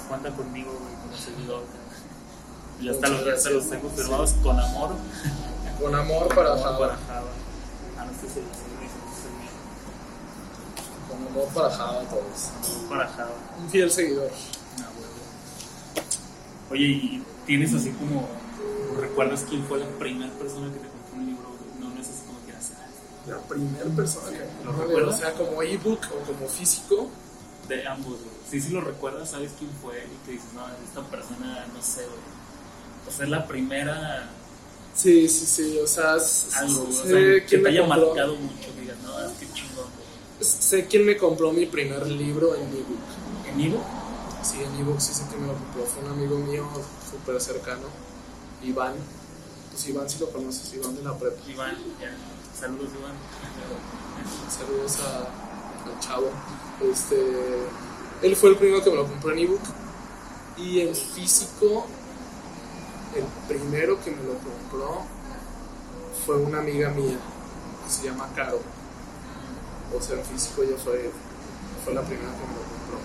[0.08, 1.62] cuenta conmigo, güey, como seguidor.
[2.82, 4.90] Ya, hasta los, ya los tengo firmados con amor.
[5.80, 6.78] Con amor para Java.
[6.78, 7.28] para Java.
[7.96, 8.32] Ah, no, este es
[11.16, 12.02] Con amor para Java
[12.88, 13.28] para.
[13.60, 14.30] Un fiel seguidor.
[14.80, 16.06] Ah, huevo.
[16.70, 18.28] Oye, ¿y tienes así como,
[19.00, 21.48] recuerdas quién fue la primera persona que te compró un libro?
[21.80, 22.76] No, no es así como que hacer
[23.28, 25.18] La primera persona que ¿Lo o recuerdas?
[25.18, 27.08] sea, como ebook o como físico.
[27.68, 28.34] De ambos, güey.
[28.50, 32.02] Sí, sí lo recuerdas, sabes quién fue y te dices, no, esta persona, no sé,
[32.02, 32.18] güey.
[33.06, 34.28] Pues es la primera
[34.94, 38.06] Sí, sí, sí, o sea, algo, o sea, que te haya compró.
[38.06, 39.60] marcado mucho, digas, no, es que güey.
[40.44, 42.98] Sé quién me compró mi primer libro en ebook.
[43.50, 43.82] ¿En Ivo?
[44.42, 45.84] Sí, en ebook sí sé quién me lo compró.
[45.86, 46.66] Fue un amigo mío
[47.10, 47.86] súper cercano,
[48.62, 48.94] Iván.
[49.70, 51.36] Pues Iván sí lo conoces, Iván de la prepa.
[51.48, 52.14] Iván, ya.
[52.58, 53.14] Saludos, Iván.
[54.50, 56.28] Saludos a- al chavo.
[56.92, 57.16] Este,
[58.22, 59.60] él fue el primero que me lo compró en ebook.
[60.58, 61.86] Y en físico,
[63.16, 65.02] el primero que me lo compró
[66.26, 67.16] fue una amiga mía
[67.84, 68.60] que se llama Caro.
[69.96, 71.10] O sea, en físico ella fue,
[71.84, 72.98] fue la primera que me lo compró.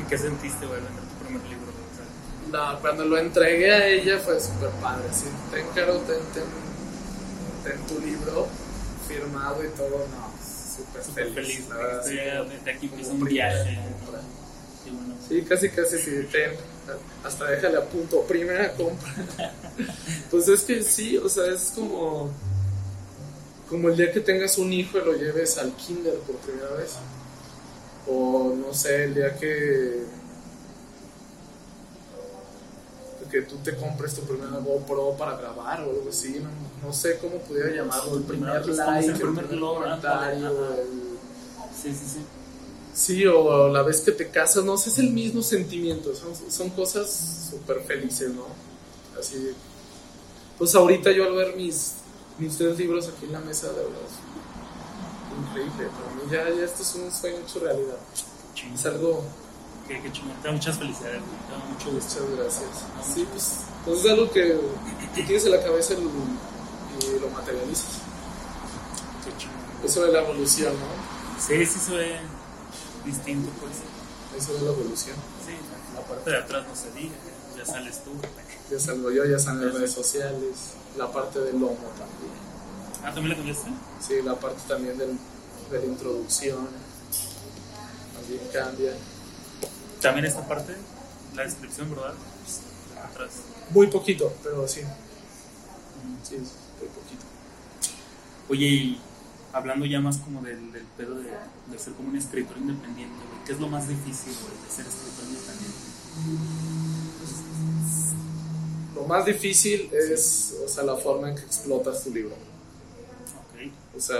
[0.00, 1.66] ¿Y qué sentiste, güey, vender tu primer libro?
[1.72, 1.84] güey?
[1.92, 5.04] O sea, No, cuando lo entregué a ella fue súper padre.
[5.12, 6.44] Sí, ten Caro, ten, ten,
[7.64, 8.46] ten tu libro
[9.08, 10.06] firmado y todo.
[10.10, 10.32] No,
[10.76, 11.34] súper feliz.
[11.34, 12.18] feliz, la verdad, sí.
[12.70, 13.78] Aquí empieza Como un viaje.
[14.04, 14.20] compra.
[14.84, 15.14] Sí, bueno.
[15.28, 16.52] Sí, casi casi sí, ten,
[17.24, 19.12] hasta déjale a punto, primera compra.
[20.30, 22.30] pues es que sí, o sea, es como,
[23.68, 26.96] como el día que tengas un hijo y lo lleves al kinder por primera vez.
[28.06, 30.04] O no sé, el día que,
[33.34, 36.50] que tú te compres tu primera GoPro para grabar o algo así, no,
[36.86, 40.52] no sé cómo pudiera llamarlo, el primer like, el primer comentario.
[41.82, 42.20] Sí, sí, sí.
[42.94, 46.70] Sí, o la vez que te casas, no sé, es el mismo sentimiento, son, son
[46.70, 48.46] cosas súper felices, ¿no?
[49.18, 49.52] Así,
[50.56, 51.94] pues ahorita yo al ver mis,
[52.38, 56.64] mis tres libros aquí en la mesa, de verdad, es increíble, para mí ya, ya
[56.64, 57.96] esto es un sueño hecho realidad,
[58.72, 59.24] es algo,
[59.88, 60.36] qué chingón.
[60.40, 61.38] Te da muchas felicidades, güey.
[61.46, 62.22] Te da mucho gusto.
[62.22, 63.14] muchas gracias.
[63.14, 63.52] Sí, pues,
[63.84, 64.60] pues es algo que,
[65.14, 68.00] que tienes en la cabeza y lo, materializas.
[69.24, 69.56] Qué chingón.
[69.84, 71.40] Eso es la evolución, ¿no?
[71.40, 72.16] Sí, sí se ve
[73.04, 73.74] distinto, pues.
[74.40, 75.16] Eso es la evolución.
[75.44, 75.52] Sí,
[75.94, 77.14] la parte de atrás no se diga,
[77.56, 78.10] ya sales tú.
[78.70, 82.32] Ya salgo yo, ya están las redes sociales, la parte del lomo también.
[83.02, 83.70] Ah, ¿también la cambiaste?
[84.00, 85.18] Sí, la parte también del,
[85.70, 86.68] de la introducción
[88.14, 88.92] también cambia.
[90.00, 90.74] También esta parte,
[91.34, 92.14] la descripción, ¿verdad?
[93.04, 93.30] atrás.
[93.70, 94.80] Muy poquito, pero sí.
[96.22, 97.24] Sí, es muy poquito.
[98.48, 99.00] Oye, y
[99.52, 101.30] hablando ya más como del, del pedo de,
[101.70, 104.86] de ser como un escritor independiente, güey, ¿qué es lo más difícil, güey, de ser
[104.86, 107.03] escritor independiente?
[108.94, 112.34] Lo más difícil es, o sea, la forma en que explotas tu libro.
[112.34, 113.72] Ok.
[113.96, 114.18] O sea,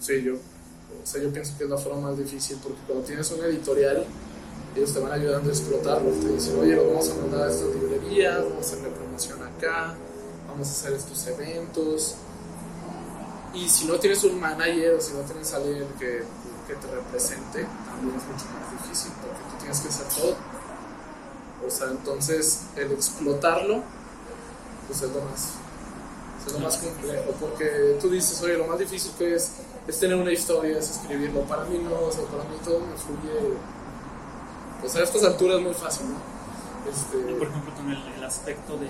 [0.00, 3.30] sí, yo, o sea, yo pienso que es la forma más difícil porque cuando tienes
[3.30, 4.04] una editorial,
[4.76, 6.10] ellos te van ayudando a explotarlo.
[6.10, 9.94] Te dicen, oye, lo vamos a mandar a estas librerías, vamos a hacerle promoción acá,
[10.48, 12.16] vamos a hacer estos eventos.
[13.54, 16.24] Y si no tienes un manager o si no tienes alguien que,
[16.66, 20.53] que te represente, también es mucho más difícil porque tú tienes que hacer todo.
[21.66, 23.82] O sea, entonces el explotarlo,
[24.86, 25.48] pues es lo más,
[26.46, 29.50] es lo más complejo, porque tú dices, oye, lo más difícil que es,
[29.88, 31.40] es tener una historia, es escribirlo.
[31.42, 33.56] Para mí no, o sea, para mí todo me fluye,
[34.80, 36.16] pues a estas alturas es muy fácil, ¿no?
[36.86, 38.88] Y Este, por ejemplo, con el, el aspecto de,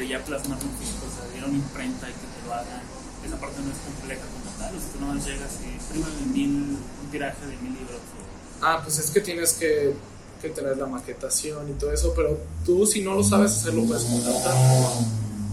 [0.00, 2.46] de ya plasmarlo en físico, o sea, de ir a una imprenta y que te
[2.46, 2.80] lo hagan,
[3.26, 6.78] esa parte no es compleja como tal, o sea, tú nomás llegas y imprimen mil,
[7.04, 7.98] un tiraje de mil libros.
[8.00, 9.94] o- ah, pues es que tienes que,
[10.42, 12.36] que tener la maquetación y todo eso, pero
[12.66, 14.54] tú si no lo sabes hacer, lo puedes contratar.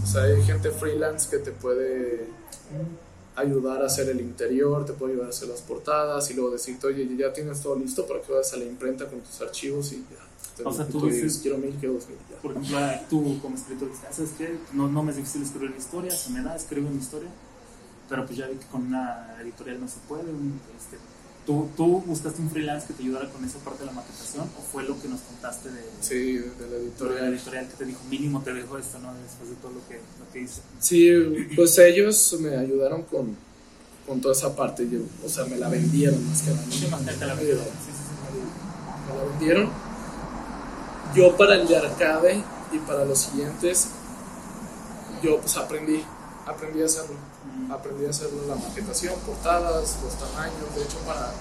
[0.02, 2.26] O sea, hay gente freelance que te puede
[3.36, 6.86] ayudar a hacer el interior, te puede ayudar a hacer las portadas y luego decirte,
[6.88, 10.04] oye, ya tienes todo listo para que vayas a la imprenta con tus archivos y
[10.10, 10.26] ya.
[10.66, 12.36] O sea, tú dices- quiero mil, quiero dos mil, ya.
[12.42, 12.78] Por ejemplo,
[13.08, 14.58] tú como escritor dices, "Ah, ¿sabes qué?
[14.74, 17.30] No, no me es difícil escribir una historia, se me da, escribo una historia,
[18.10, 20.22] pero pues ya vi que con una editorial no se puede.
[20.22, 20.98] este,
[21.46, 24.62] ¿tú, ¿Tú buscaste un freelance que te ayudara con esa parte de la maquetación o
[24.72, 26.76] fue lo que nos contaste de, Sí, de la
[27.14, 27.68] de la editorial.
[27.68, 29.12] que te dijo, mínimo te dejo esto, ¿no?
[29.14, 30.60] Después de todo lo que, lo que hice.
[30.78, 31.10] Sí,
[31.56, 33.36] pues ellos me ayudaron con,
[34.06, 36.66] con toda esa parte, yo, o sea, me la vendieron más que nada.
[36.70, 37.64] Sí, más que la vendieron.
[37.64, 39.12] Sí, sí, sí.
[39.12, 39.70] me la vendieron.
[41.14, 43.88] Yo para el de arcade y para los siguientes,
[45.22, 46.04] yo pues aprendí,
[46.46, 47.16] aprendí a hacerlo.
[47.68, 51.32] Aprendí a hacerlo la maquetación, portadas, los tamaños, de hecho para,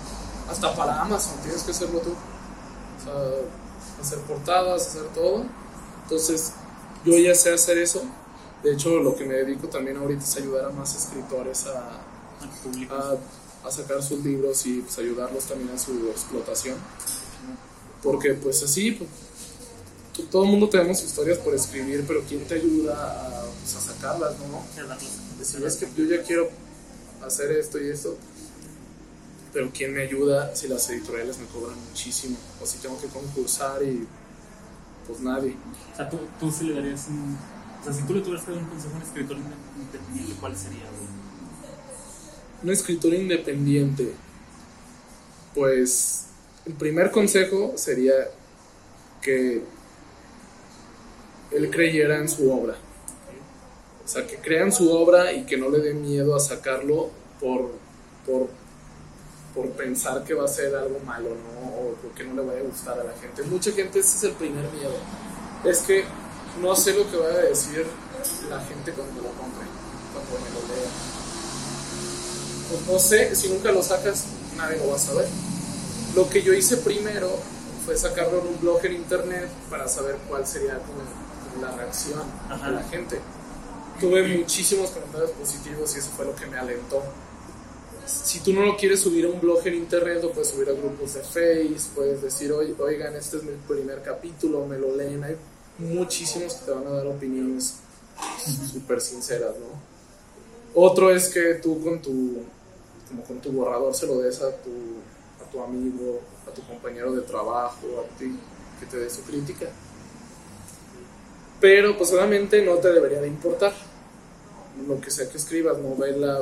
[0.49, 2.11] hasta para Amazon tienes que hacerlo tú.
[2.11, 3.13] O sea,
[4.01, 5.45] hacer portadas, hacer todo.
[6.03, 6.53] Entonces,
[7.05, 8.01] yo ya sé hacer eso.
[8.63, 12.01] De hecho, lo que me dedico también ahorita es ayudar a más escritores a,
[12.93, 16.77] a, a sacar sus libros y pues, ayudarlos también en su explotación.
[18.03, 19.09] Porque pues así, pues,
[20.31, 23.38] todo el mundo tenemos historias por escribir, pero ¿quién te ayuda a,
[23.71, 24.63] pues, a sacarlas, no?
[25.37, 26.49] Decir, es que yo ya quiero
[27.25, 28.17] hacer esto y esto,
[29.53, 32.37] pero ¿quién me ayuda si las editoriales me cobran muchísimo?
[32.61, 34.07] O si tengo que concursar y
[35.07, 35.55] pues nadie.
[35.93, 37.37] O sea, tú, tú sí le darías un...
[37.81, 40.57] O sea, si tú le tuvieras que dar un consejo a un escritor independiente, ¿cuál
[40.57, 40.83] sería?
[42.61, 44.13] Un escritor independiente,
[45.55, 46.25] pues
[46.65, 48.13] el primer consejo sería
[49.21, 49.63] que
[51.51, 52.75] él creyera en su obra.
[54.09, 57.11] O sea, que crea en su obra y que no le dé miedo a sacarlo
[57.39, 57.69] por,
[58.25, 58.47] por,
[59.53, 61.67] por pensar que va a ser algo malo, ¿no?
[61.69, 63.43] O porque no le vaya a gustar a la gente.
[63.43, 64.95] Mucha gente ese es el primer miedo.
[65.63, 66.05] Es que
[66.59, 67.85] no sé lo que va a decir
[68.49, 69.67] la gente cuando lo compre,
[70.11, 70.89] cuando me lo lea.
[72.71, 74.25] Pues no sé, si nunca lo sacas,
[74.57, 75.27] nadie lo va a saber.
[76.15, 77.29] Lo que yo hice primero
[77.85, 81.03] fue sacarlo en un blog en internet para saber cuál sería como,
[81.53, 82.71] como la reacción Ajá.
[82.71, 83.21] de la gente.
[83.99, 87.03] Tuve muchísimos comentarios positivos y eso fue lo que me alentó.
[88.05, 90.73] Si tú no lo quieres subir a un blog en internet, lo puedes subir a
[90.73, 95.23] grupos de Face, puedes decir, "Oy- oigan, este es mi primer capítulo, me lo leen.
[95.23, 95.35] Hay
[95.77, 97.75] muchísimos que te van a dar opiniones
[98.71, 99.89] súper sinceras, ¿no?
[100.81, 102.43] Otro es que tú con tu,
[103.07, 104.71] como con tu borrador se lo des a tu,
[105.45, 108.35] a tu amigo, a tu compañero de trabajo, a ti,
[108.79, 109.67] que te dé su crítica.
[111.59, 113.73] Pero pues obviamente no te debería de importar
[114.87, 116.39] lo que sea que escribas, novela,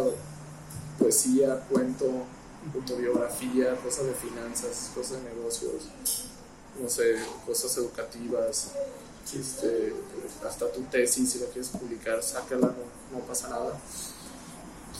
[0.99, 2.05] poesía, cuento,
[2.73, 5.84] autobiografía, cosas de finanzas, cosas de negocios,
[6.82, 7.15] no sé,
[7.45, 8.71] cosas educativas,
[9.36, 9.93] este,
[10.45, 13.78] hasta tu tesis, si la quieres publicar, sácala, no, no pasa nada.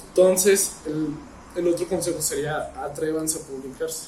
[0.10, 1.10] Entonces, el,
[1.56, 4.08] el otro consejo sería atrévanse a publicarse.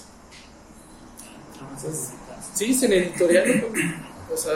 [2.54, 3.66] Sí, sin editorial,
[4.34, 4.54] o sea,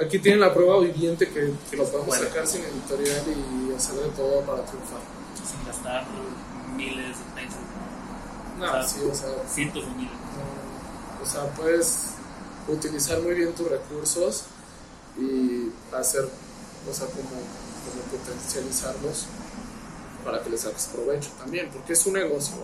[0.00, 2.24] aquí tienen la prueba viviente que, que lo podemos Bueno.
[2.24, 5.00] sacar sin editorial y hacer de todo para triunfar.
[5.48, 6.06] Sin gastar
[6.76, 7.60] miles de pesos,
[8.58, 8.88] ¿no?
[8.88, 10.12] Sí, o sea, cientos de miles.
[10.12, 12.10] no, o sea, puedes
[12.68, 14.44] utilizar muy bien tus recursos
[15.18, 16.28] y hacer,
[16.88, 19.26] o sea, como, como potencializarlos
[20.24, 22.56] para que les saques provecho también, porque es un negocio,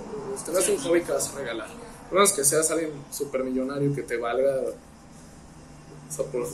[0.52, 1.68] no es un hobby que vas a regalar.
[2.12, 4.54] No es que seas alguien súper millonario que te valga
[6.08, 6.46] O sea, por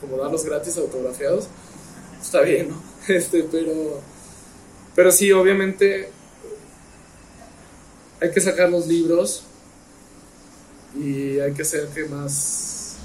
[0.00, 1.48] como darlos gratis autografiados,
[2.20, 2.82] está bien, ¿no?
[3.08, 4.00] Este, pero,
[4.96, 6.10] pero sí, obviamente
[8.20, 9.44] hay que sacar los libros
[10.98, 12.96] y hay que hacer que más,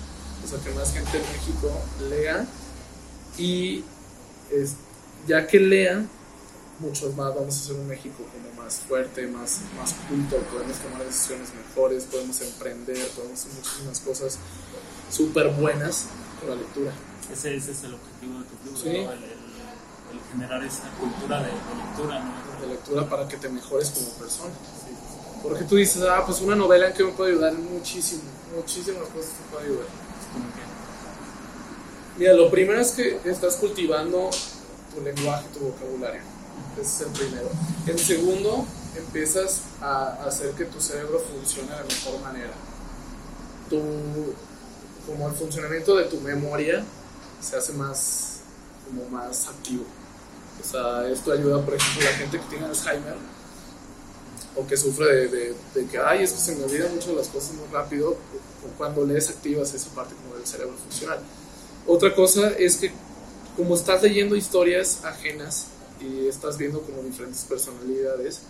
[0.43, 1.71] o sea, que más gente en México
[2.09, 2.47] lea
[3.37, 3.83] y
[4.51, 4.73] es,
[5.27, 6.05] ya que lea,
[6.79, 11.03] muchos más vamos a hacer un México como más fuerte, más, más culto, podemos tomar
[11.05, 14.39] decisiones mejores, podemos emprender, podemos hacer muchísimas cosas
[15.11, 16.07] súper buenas
[16.47, 16.91] la lectura.
[17.31, 19.05] Ese, ese es el objetivo de tu libro, Sí.
[19.05, 19.11] ¿no?
[19.13, 19.41] el, el-
[20.11, 22.61] el generar esa cultura de, de lectura, ¿no?
[22.61, 24.51] de lectura para que te mejores como persona.
[25.41, 28.21] Porque tú dices, ah, pues una novela en que me puede ayudar muchísimo,
[28.55, 29.85] muchísimas cosas te puede ayudar.
[32.17, 34.29] Mira, lo primero es que estás cultivando
[34.93, 36.21] tu lenguaje, tu vocabulario.
[36.79, 37.49] Ese es el primero.
[37.87, 38.65] El segundo,
[38.97, 42.51] empiezas a hacer que tu cerebro funcione de mejor manera.
[43.69, 43.77] Tu,
[45.05, 46.83] como el funcionamiento de tu memoria
[47.41, 48.41] se hace más,
[48.87, 49.83] como más activo.
[50.63, 53.15] O sea, esto ayuda, por ejemplo, a la gente que tiene Alzheimer
[54.55, 57.27] o que sufre de, de- de que, ay, es que se me olvidan mucho las
[57.29, 61.19] cosas muy rápido, o cuando lees activas esa parte como del cerebro funcional.
[61.87, 62.91] Otra cosa es que
[63.57, 65.67] como estás leyendo historias ajenas
[65.99, 68.41] y estás viendo como diferentes personalidades,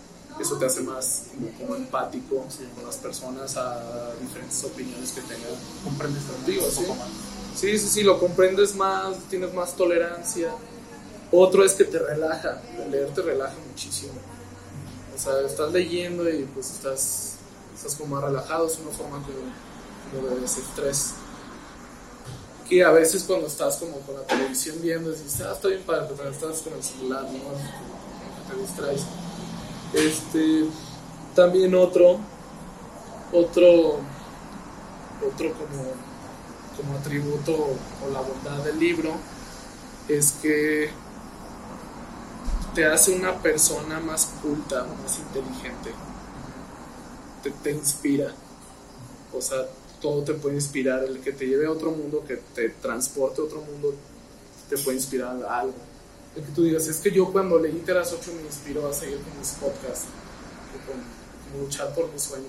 [0.42, 2.64] eso te hace más como, como empático Sí.
[2.74, 5.50] con las personas a diferentes opiniones que tengan.
[5.84, 6.84] comprendes Contigo, sí.
[7.56, 10.50] Sí, sí, sí, lo comprendes más, tienes más tolerancia.
[11.30, 14.12] Otro es que te relaja, leer te relaja muchísimo.
[15.14, 17.34] O sea, estás leyendo y pues estás,
[17.74, 21.12] estás como más relajado, es una forma como, como de desestrés.
[22.68, 26.14] Que a veces cuando estás como con la televisión viendo, dices, ah, está bien padre,
[26.16, 28.54] pero estás con el celular, ¿no?
[28.54, 29.02] Te distraes.
[29.92, 30.64] Este,
[31.34, 32.18] también otro,
[33.32, 34.00] otro,
[35.22, 36.12] otro como
[36.76, 39.12] como atributo o la bondad del libro
[40.08, 40.90] es que
[42.74, 45.92] te hace una persona más culta, más inteligente.
[47.42, 48.32] Te, te inspira.
[49.34, 49.66] O sea,
[50.00, 51.04] todo te puede inspirar.
[51.04, 53.94] El que te lleve a otro mundo, que te transporte a otro mundo,
[54.70, 55.74] te puede inspirar algo.
[56.36, 59.18] El que tú digas, es que yo cuando leí Teras 8 me inspiró a seguir
[59.18, 60.06] con mis podcasts,
[60.86, 60.96] con,
[61.52, 62.46] con luchar por mi sueño.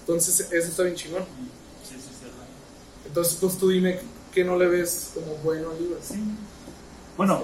[0.00, 1.22] Entonces, eso está bien chingón.
[1.88, 2.08] Sí, sí.
[3.06, 4.00] Entonces, pues tú dime
[4.32, 5.98] que no le ves como bueno al libro.
[6.06, 6.14] Sí.
[7.16, 7.42] Bueno,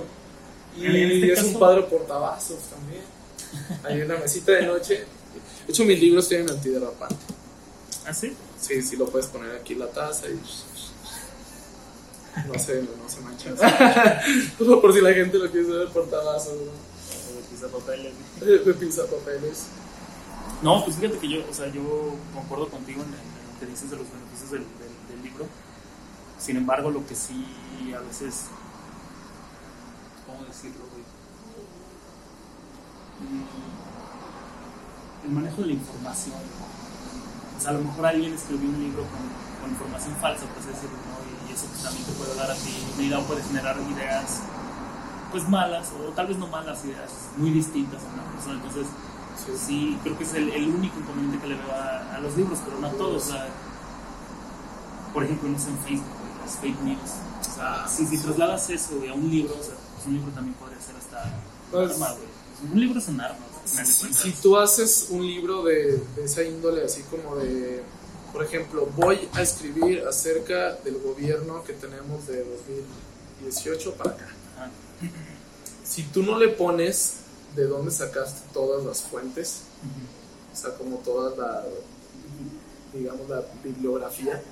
[0.76, 3.02] Y En este es un caso- padre portavasos también.
[3.84, 4.94] Ahí en la mesita de noche.
[5.66, 7.16] De hecho, mis libros tienen antiderrapante.
[8.06, 8.34] ¿así?
[8.60, 10.38] Sí, sí, lo puedes poner aquí en la taza y.
[12.46, 13.54] No se, no se mancha.
[14.58, 16.52] Solo por si la gente lo quiere saber, portavasos.
[16.54, 16.70] ¿no?
[16.70, 18.12] O de pisapapeles.
[18.40, 19.66] De, de papeles.
[20.62, 23.14] No, pues fíjate que yo, o sea, yo concuerdo contigo en, en
[23.54, 25.46] lo que dices de los beneficios del, del- del libro.
[26.38, 27.44] Sin embargo, lo que sí
[27.96, 28.44] a veces,
[30.26, 30.84] ¿cómo decirlo?
[30.92, 31.04] güey?
[33.20, 33.44] Mm,
[35.26, 36.36] El manejo de la información.
[37.56, 39.20] O sea, a lo mejor alguien escribió un libro con,
[39.60, 41.17] con información falsa, pues decirlo, ¿no?
[41.58, 44.38] Eso pues, también te puede dar a ti idea, o puede generar ideas
[45.32, 48.54] pues malas, o tal vez no malas ideas, muy distintas a una persona.
[48.62, 48.86] Entonces,
[49.38, 49.52] Sí.
[49.66, 52.58] Sí, creo que es el, el único inconveniente que le veo a, a los libros,
[52.64, 53.28] pero no a todos.
[53.28, 53.46] O sea,
[55.14, 56.06] por ejemplo, no sé, en Facebook,
[56.44, 57.10] las fake news.
[57.48, 60.54] O sea, si, si trasladas eso a un libro, o sea, pues un libro también
[60.54, 62.72] podría ser hasta un Pues- arma, güey.
[62.72, 66.84] Un libro es un arma, Si, si tú haces un libro de, de esa índole,
[66.84, 67.84] así como de,
[68.32, 74.28] por ejemplo, voy a escribir acerca del gobierno que tenemos de 2018 para acá.
[75.84, 77.20] Si tú no le pones
[77.56, 79.62] de dónde sacaste todas las fuentes,
[80.52, 81.64] o sea, como toda la,
[82.92, 84.42] digamos, la bibliografía,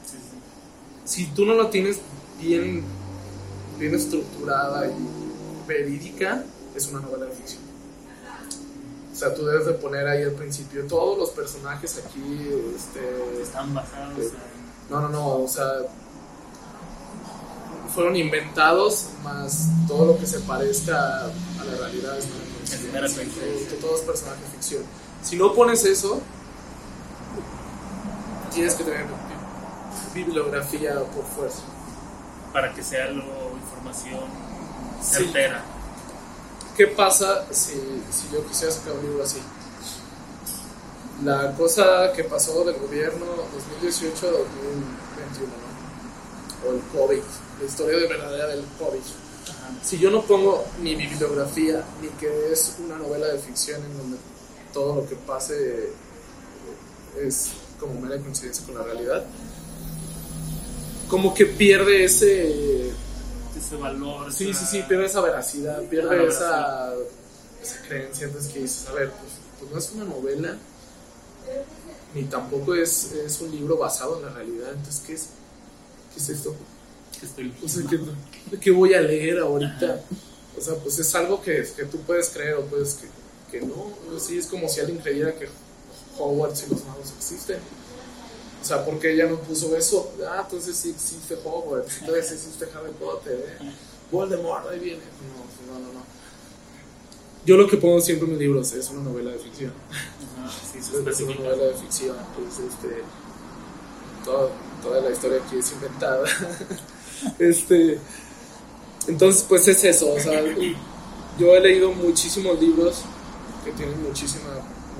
[1.04, 1.98] si tú no lo tienes
[2.40, 2.82] bien,
[3.78, 7.65] bien estructurada y verídica, es una novela de ficción.
[9.16, 13.72] O sea, tú debes de poner ahí al principio todos los personajes aquí, este, Están
[13.74, 14.26] basados Sí.
[14.26, 14.90] en.
[14.94, 15.64] no, no, no, o sea,
[17.94, 22.18] fueron inventados más todo lo que se parezca a, la realidad.
[22.18, 22.28] es
[22.92, 23.80] mera coincidencia.
[23.80, 24.82] todo es personaje ficción.
[25.22, 26.20] Si no pones eso,
[28.52, 29.06] tienes que tener
[30.12, 31.62] bibliografía por fuerza.
[32.52, 33.22] Para que sea lo
[33.56, 34.20] información
[35.00, 35.30] Sí.
[36.76, 39.38] ¿Qué pasa si, si yo quisiera sacar un libro así?
[41.24, 43.24] La cosa que pasó del gobierno
[43.80, 46.68] 2018 a 2021, ¿no?
[46.68, 47.22] O el COVID,
[47.60, 49.00] la historia de verdadera del COVID.
[49.00, 49.70] Ajá.
[49.82, 53.96] Si yo no pongo ni mi bibliografía, ni que es una novela de ficción en
[53.96, 54.18] donde
[54.74, 55.92] todo lo que pase
[57.18, 59.24] es como mera coincidencia con la realidad,
[61.08, 62.92] como que pierde ese
[63.66, 64.32] ese valor.
[64.32, 66.92] Sí, esa- sí, sí, pierde esa veracidad, pierde esa,
[67.62, 68.26] esa creencia.
[68.26, 70.56] Entonces, que dices, a ver, pues, pues no es una novela,
[72.14, 74.70] ni tampoco es, es un libro basado en la realidad.
[74.74, 75.28] Entonces, ¿qué es,
[76.14, 76.54] qué es esto?
[77.18, 80.02] que estoy O sea, ¿qué, qué voy a leer ahorita?
[80.58, 83.08] O sea, pues es algo que, que tú puedes creer o puedes que,
[83.50, 83.90] que no.
[84.18, 85.48] Sí, es como si alguien creyera que
[86.18, 87.58] Hogwarts y los magos existen.
[88.66, 90.10] O sea, porque ella no puso eso.
[90.28, 93.72] Ah, entonces sí existe Hogwarts, entonces existe Harry Potter, ¿eh?
[94.10, 95.02] Voldemort, ahí viene.
[95.68, 96.00] No, no, no, no.
[97.44, 99.72] Yo lo que pongo siempre en mis libros es una novela de ficción.
[100.36, 102.16] Ajá, sí, Es una novela de ficción.
[102.34, 103.02] Pues, este,
[104.24, 104.50] toda,
[104.82, 106.26] toda la historia aquí es inventada.
[107.38, 108.00] este,
[109.06, 110.12] entonces, pues es eso.
[110.12, 110.42] O sea,
[111.38, 113.02] yo he leído muchísimos libros
[113.64, 114.50] que tienen muchísima,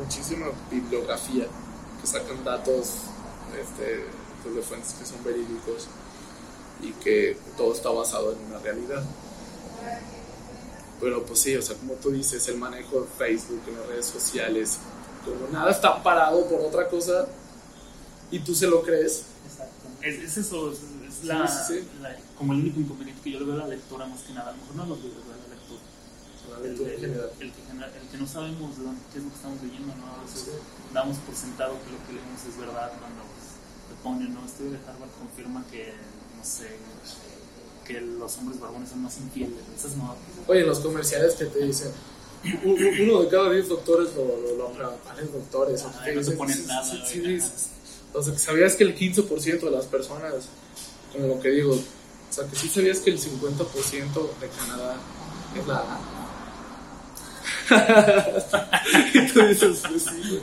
[0.00, 1.48] muchísima bibliografía,
[2.00, 2.90] que sacan datos
[3.61, 4.04] este,
[4.42, 5.86] pues, de fuentes que son verídicos
[6.82, 9.02] y que todo está basado en una realidad.
[11.00, 14.07] Pero pues sí, o sea, como tú dices, el manejo de Facebook en las redes
[14.07, 14.78] sociales,
[15.24, 17.26] como nada está parado por otra cosa
[18.30, 19.24] y tú se lo crees.
[19.46, 19.72] Exacto.
[20.02, 23.40] Es, es eso, es, es la, Sí, sí, la- como el único inconveniente que yo
[23.40, 24.50] le veo a la lectura más que nada.
[24.50, 25.80] A lo mejor no a los libros, a la lectura.
[26.48, 27.30] La El, el- general.
[27.40, 29.94] el que, genera- el que no sabemos de dónde, qué es lo que estamos leyendo,
[29.96, 30.07] ¿no?
[30.16, 30.50] A veces Sí.
[30.94, 33.20] damos por sentado que lo que leemos es verdad cuando
[34.07, 34.46] ponen, ¿no?
[34.46, 35.92] Estudio de Harvard confirma que,
[36.36, 36.68] no sé,
[37.84, 39.59] que los hombres barbones son más infieles.
[39.76, 40.14] Esas no.
[40.46, 41.90] Oye, los comerciales que te dicen,
[42.64, 45.84] uno de cada diez doctores lo, lo, lo ¿cuáles doctores?
[46.04, 47.34] Que no te ponen sí, nada, sí, sí, güey.
[47.34, 47.70] dices,
[48.14, 50.32] o sea, que sabías que el 15% de las personas,
[51.12, 54.96] como lo que digo, o sea, que sí sabías que el 50% de Canadá
[55.59, 55.84] es la
[59.14, 60.40] y tú dices, pues sí.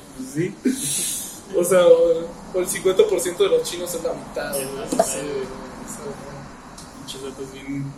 [0.64, 1.30] Pues sí.
[1.56, 4.52] O sea, o, o el 50% de los chinos es la mitad.
[4.52, 4.66] Güey.
[4.66, 5.20] sí, Sí, sí.
[5.24, 5.46] güey,
[5.86, 7.94] o sea, Muchos datos bien.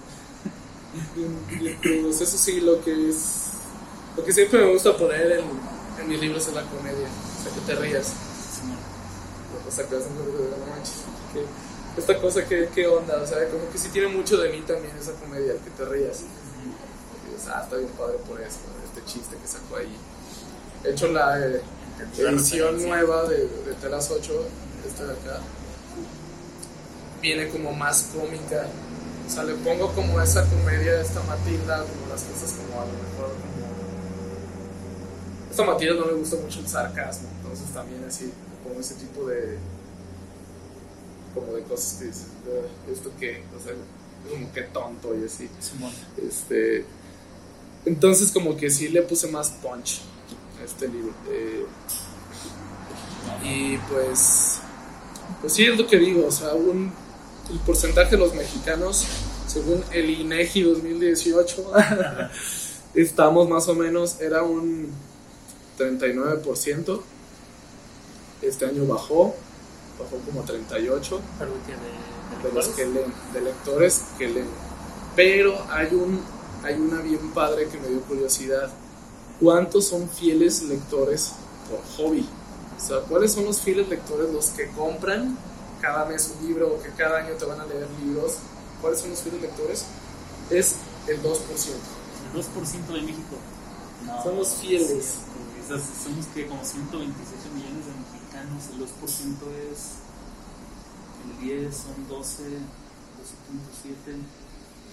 [1.15, 2.07] bien, bien.
[2.09, 3.43] Eso sí, lo que es.
[4.17, 5.45] Lo que siempre me gusta poner en,
[6.01, 7.07] en mis libros es la comedia.
[7.07, 8.13] O sea, que te rías.
[9.67, 11.03] O sea, que vas no manches.
[11.33, 11.45] que
[11.99, 13.21] esta cosa, ¿qué, ¿qué onda?
[13.21, 15.85] O sea, como que sí tiene mucho de mí también esa comedia, el que te
[15.85, 16.21] rías.
[16.21, 19.95] Y dices, ah, está bien padre por eso, este chiste que sacó ahí.
[20.83, 21.59] De hecho, la eh, La
[22.17, 24.31] edición nueva de, de Telas 8,
[24.87, 25.39] esta de acá,
[27.21, 28.67] viene como más cómica.
[29.27, 32.91] O sea, le pongo como esa comedia, esta Matilda, como las cosas como a lo
[32.91, 33.65] mejor como...
[35.49, 38.31] Esta Matilda no le gusta mucho el sarcasmo, entonces también así,
[38.63, 39.57] como ese tipo de...
[41.33, 43.41] como de cosas que dices, "Ah, ¿esto qué?
[43.59, 43.73] O sea,
[44.29, 45.49] como que tonto y así.
[46.17, 46.85] Este,
[47.85, 50.01] entonces como que sí le puse más punch
[50.63, 51.13] este libro.
[51.29, 51.65] Eh,
[53.43, 54.59] y pues,
[55.41, 56.91] pues sí es lo que digo, o sea, un,
[57.51, 59.05] el porcentaje de los mexicanos,
[59.47, 61.73] según el INEGI 2018,
[62.95, 64.89] estamos más o menos, era un
[65.77, 67.01] 39%.
[68.41, 69.35] Este año bajó,
[69.99, 74.47] bajó como a 38% Pero de, de los que leen, de lectores que leen.
[75.15, 76.21] Pero hay un
[76.65, 78.71] hay una bien padre que me dio curiosidad.
[79.39, 81.31] ¿Cuántos son fieles lectores
[81.69, 82.27] por hobby?
[82.77, 85.37] O sea, ¿cuáles son los fieles lectores los que compran
[85.81, 88.35] cada mes un libro o que cada año te van a leer libros?
[88.81, 89.85] ¿Cuáles son los fieles lectores?
[90.49, 90.75] Es
[91.07, 91.35] el 2%.
[92.33, 93.35] El 2% de México.
[94.05, 95.15] No, Son los fieles.
[95.65, 100.05] esas- somos que como 127 millones de mexicanos, el 2% es.
[101.25, 104.17] El 10 son 12, 12.7.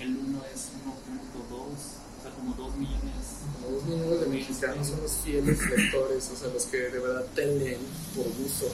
[0.01, 2.02] El 1 es 1.2, o sea,
[2.43, 3.23] como 2 millones.
[3.55, 7.24] Como dos millones de mexicanos son los fieles lectores, o sea, los que de verdad
[7.35, 7.78] te leen
[8.16, 8.66] por gusto.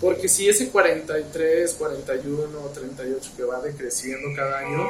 [0.00, 4.86] Porque si ese 43, 41, 38 que va decreciendo cada año,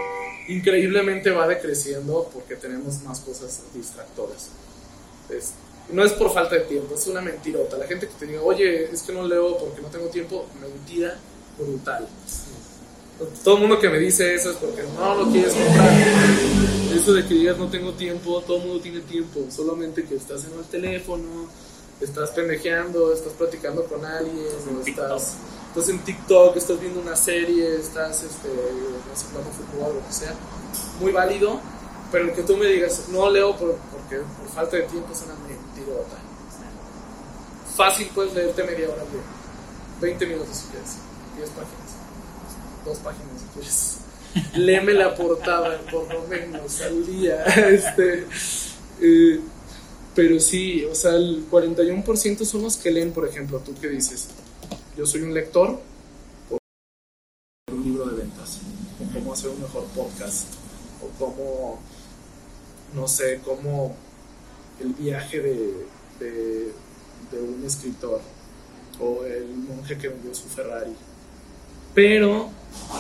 [0.48, 4.50] increíblemente va decreciendo porque tenemos más cosas distractoras.
[5.90, 7.78] No es por falta de tiempo, es una mentirota.
[7.78, 11.16] La gente que te diga, oye, es que no leo porque no tengo tiempo, mentira
[11.58, 12.06] brutal.
[13.42, 15.90] Todo el mundo que me dice eso es porque no lo quieres comprar.
[16.94, 20.44] Eso de que digas no tengo tiempo, todo el mundo tiene tiempo, solamente que estás
[20.44, 21.48] en el teléfono,
[22.00, 25.34] estás pendejeando, estás platicando con alguien, En o estás,
[25.68, 30.12] estás en TikTok, estás viendo una serie, estás este, no sé, jugando fútbol, lo que
[30.12, 30.34] sea.
[31.00, 31.60] Muy válido,
[32.12, 35.22] pero el que tú me digas no leo por, porque por falta de tiempo es
[35.22, 36.16] una mentirota.
[37.76, 39.20] Fácil puedes leerte media hora de
[40.00, 40.96] 20 minutos si quieres,
[41.36, 41.87] 10 páginas,
[42.88, 43.98] dos páginas si quieres.
[44.54, 47.44] Léeme la portada por lo menos al día.
[47.68, 48.26] Este,
[49.00, 49.40] eh,
[50.14, 54.28] pero sí, o sea, el 41% son los que leen, por ejemplo, tú que dices,
[54.96, 55.78] yo soy un lector
[56.48, 56.58] por
[57.72, 58.08] un libro
[59.32, 60.46] hacer un mejor podcast
[61.02, 61.78] o cómo,
[62.94, 63.94] no sé, cómo
[64.80, 65.86] el viaje de,
[66.18, 66.72] de,
[67.30, 68.20] de un escritor
[69.00, 70.94] o el monje que vendió su Ferrari.
[71.94, 72.50] Pero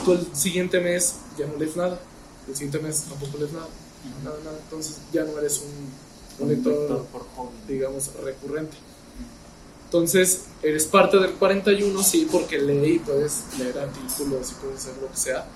[0.04, 2.00] tú el siguiente mes ya no lees nada,
[2.48, 3.68] el siguiente mes tampoco lees nada,
[4.24, 4.58] nada, nada.
[4.62, 7.06] entonces ya no eres un, un lector,
[7.66, 8.76] digamos, recurrente.
[9.84, 14.98] Entonces, eres parte del 41, sí, porque leí y puedes leer artículos y puedes hacer
[15.00, 15.46] lo que sea,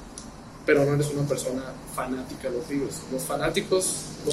[0.64, 1.62] pero no eres una persona
[1.94, 2.94] fanática de los libros.
[3.12, 3.94] Los fanáticos,
[4.24, 4.32] 2%.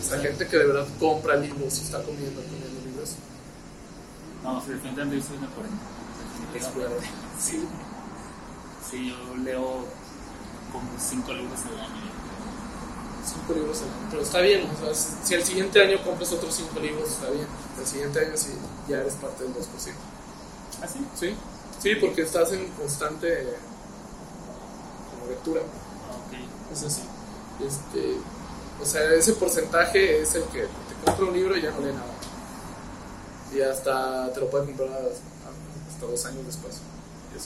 [0.00, 3.14] O sea, gente que de verdad compra libros y está comiendo, comiendo libros.
[4.42, 7.19] No, si definitivamente yo soy una 40.
[7.40, 7.64] Sí.
[8.90, 9.84] Sí, yo leo
[10.72, 12.10] como 5 libros al año.
[13.24, 14.08] Cinco libros al año.
[14.10, 17.46] Pero está bien, o sea, si el siguiente año compras otros cinco libros, está bien.
[17.78, 18.50] El siguiente año sí,
[18.88, 19.58] ya eres parte del 2%.
[20.82, 21.06] ¿Ah, sí?
[21.18, 21.36] Sí,
[21.80, 23.46] sí, porque estás en constante
[25.10, 25.60] como lectura.
[26.08, 26.72] Ah, ok.
[26.72, 27.02] Es así.
[27.60, 28.16] Este,
[28.80, 31.92] o sea, ese porcentaje es el que te compra un libro y ya no lee
[31.92, 32.14] nada.
[33.52, 36.80] Y hasta te lo puede comprar hasta dos años después.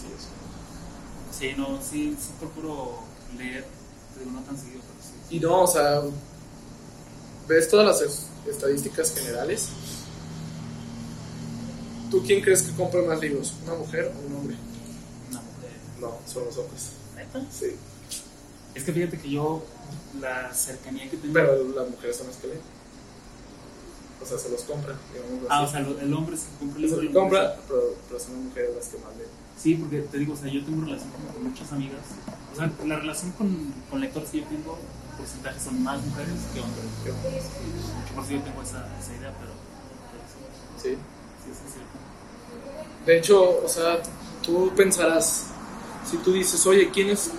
[0.02, 1.38] Y así es.
[1.38, 2.98] Sí, no, sí, sí procuro
[3.36, 3.64] leer,
[4.16, 5.36] pero no tan seguido, pero sí.
[5.36, 6.02] Y no, o sea,
[7.48, 9.68] ves todas las es- estadísticas generales.
[12.10, 13.54] ¿Tú quién crees que compra más libros?
[13.64, 14.56] ¿Una mujer o un hombre?
[15.30, 15.70] Una mujer.
[16.00, 16.82] No, son los hombres.
[17.16, 17.44] ¿Neta?
[17.50, 17.74] Sí.
[18.74, 19.64] Es que fíjate que yo,
[20.20, 21.32] la cercanía que tengo.
[21.34, 22.60] Pero las mujeres son las que leen.
[24.22, 27.20] O sea, se los digamos ah, o sea, el hombre se compra el libro.
[27.20, 29.43] compra, pero, pero son las mujeres las que más leen.
[29.60, 32.00] Sí, porque te digo, o sea, yo tengo relación con, con muchas amigas.
[32.52, 34.78] O sea, la relación con, con lectores que yo tengo,
[35.16, 36.84] porcentajes son más mujeres que hombres.
[37.04, 37.44] ¿Qué hombres?
[38.14, 39.52] Por si yo tengo esa, esa idea, pero,
[40.82, 40.94] sí, Sí.
[40.94, 40.96] sí,
[41.44, 43.06] sí, es cierto.
[43.06, 43.98] De hecho, o sea,
[44.42, 45.46] tú pensarás,
[46.08, 47.30] si tú dices, oye, ¿quién es,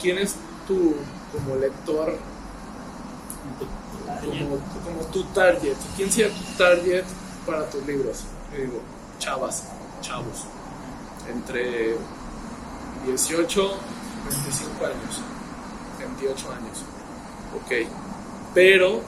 [0.00, 0.34] quién es
[0.66, 0.94] tu
[1.32, 2.16] como lector,
[4.24, 5.76] como, como tu target?
[5.96, 7.04] ¿Quién sería tu target
[7.46, 8.24] para tus libros?
[8.52, 8.80] Yo digo,
[9.18, 9.64] chavas,
[10.00, 10.44] chavos,
[11.30, 11.96] entre
[13.06, 13.70] 18
[14.28, 15.20] 25 años,
[15.98, 16.78] 28 años,
[17.56, 17.88] ok.
[18.54, 19.00] Pero,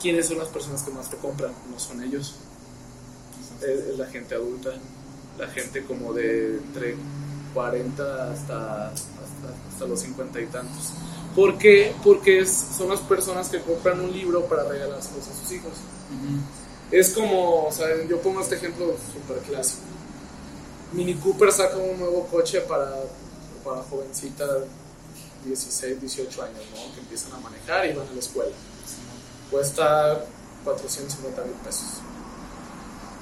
[0.00, 1.52] ¿quiénes son las personas que más te compran?
[1.70, 2.36] No son ellos
[3.62, 4.70] es, es la gente adulta,
[5.38, 6.96] la gente como de entre
[7.54, 10.92] 40 hasta, hasta, hasta los 50 y tantos.
[11.34, 11.94] ¿Por qué?
[12.02, 15.72] Porque es- son las personas que compran un libro para regalárselos a sus hijos.
[16.90, 19.82] Es como, o sea, yo pongo este ejemplo súper clásico.
[20.92, 22.90] Mini Cooper saca un nuevo coche para,
[23.64, 24.44] para jovencita
[25.44, 26.94] 16, 18 años, ¿no?
[26.94, 28.52] Que empiezan a manejar y van a la escuela.
[29.50, 30.24] Cuesta
[30.64, 32.00] 450 mil pesos.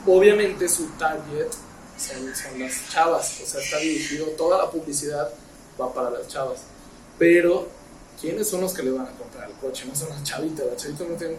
[0.06, 1.48] Obviamente su target
[1.98, 5.30] son, son las chavas, o sea, está dirigido, toda la publicidad
[5.80, 6.60] va para las chavas.
[7.18, 7.68] Pero,
[8.20, 9.84] ¿quiénes son los que le van a comprar el coche?
[9.86, 11.38] No son las chavitas, las chavitas no tienen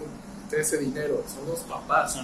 [0.52, 1.24] ese dinero.
[1.34, 2.18] Son los papás.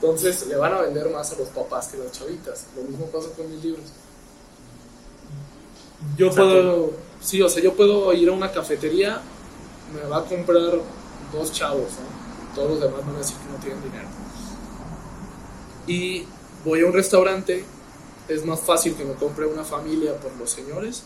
[0.00, 2.66] Entonces le van a vender más a los papás que a las chavitas.
[2.76, 3.84] Lo mismo pasa con mis libros.
[6.16, 6.50] Yo Exacto.
[6.50, 9.20] puedo, sí, o sea, yo puedo ir a una cafetería,
[9.92, 10.80] me va a comprar
[11.32, 12.54] dos chavos, ¿no?
[12.54, 14.08] Todos los demás van a decir que no tienen dinero.
[15.88, 16.26] Y
[16.64, 17.64] voy a un restaurante,
[18.28, 21.02] es más fácil que me compre una familia por los señores,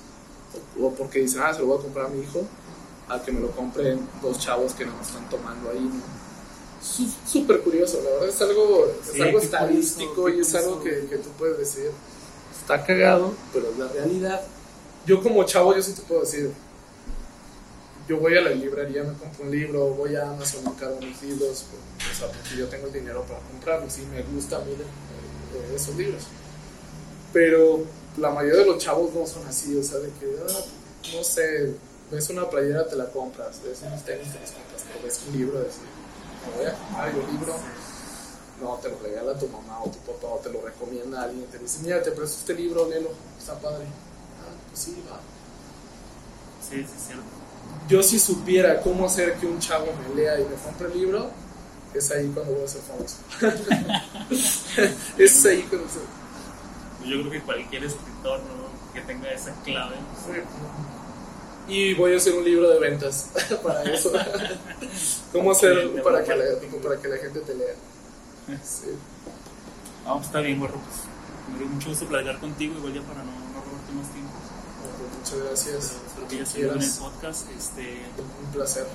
[0.79, 2.43] o, o porque dicen, ah, se lo voy a comprar a mi hijo,
[3.09, 6.22] a que me lo compren dos chavos que no están tomando ahí, ¿no?
[6.83, 11.07] Súper curioso, la verdad es algo, es Sí, algo estadístico curioso, y es algo que,
[11.07, 11.91] que tú puedes decir,
[12.61, 14.43] está cagado, pero es la realidad.
[15.07, 16.51] Yo como chavo, yo sí te puedo decir,
[18.09, 21.23] yo voy a la librería, me compro un libro, voy a Amazon, me cargo mis
[21.23, 21.65] libros,
[22.11, 25.75] o sea, porque yo tengo el dinero para comprarlos y me gusta a mí eh,
[25.75, 26.25] esos libros.
[27.33, 27.85] Pero
[28.17, 30.65] la mayoría de los chavos no son así, o sea, de que, ah,
[31.15, 31.75] no sé,
[32.11, 35.39] ves una playera, te la compras, ves unos tenis, te los compras, pero ves un
[35.39, 35.83] libro, decir,
[36.47, 37.55] me voy a comprar yo el libro,
[38.61, 41.59] no, te lo regala tu mamá o tu papá o te lo recomienda alguien, te
[41.59, 43.85] dice, mira, te presto este libro, léelo, está padre.
[43.85, 45.21] Ah, pues sí, va.
[46.61, 47.25] Sí, sí, cierto.
[47.89, 51.31] Yo si supiera cómo hacer que un chavo me lea y me compre el libro,
[51.95, 53.17] es ahí cuando voy a ser famoso.
[55.19, 55.99] es ahí cuando se...
[57.09, 58.93] Yo creo que cualquier escritor ¿no?
[58.95, 59.97] que tenga esa clave,
[61.69, 63.31] Y voy a hacer un libro de ventas
[63.63, 64.13] para eso.
[65.33, 66.45] ¿Cómo hacer para que, la,
[66.83, 67.75] para que la gente te lea?
[68.63, 68.89] Sí.
[70.05, 70.73] vamos, pues, está bien, pues
[71.53, 74.33] me dio mucho gusto platicar contigo, igual ya para no, no robarte más tiempo.
[74.81, 75.97] Bueno, Muchas gracias.
[76.07, 77.51] Espero que ya en el podcast.
[77.57, 78.87] Este, Un placer.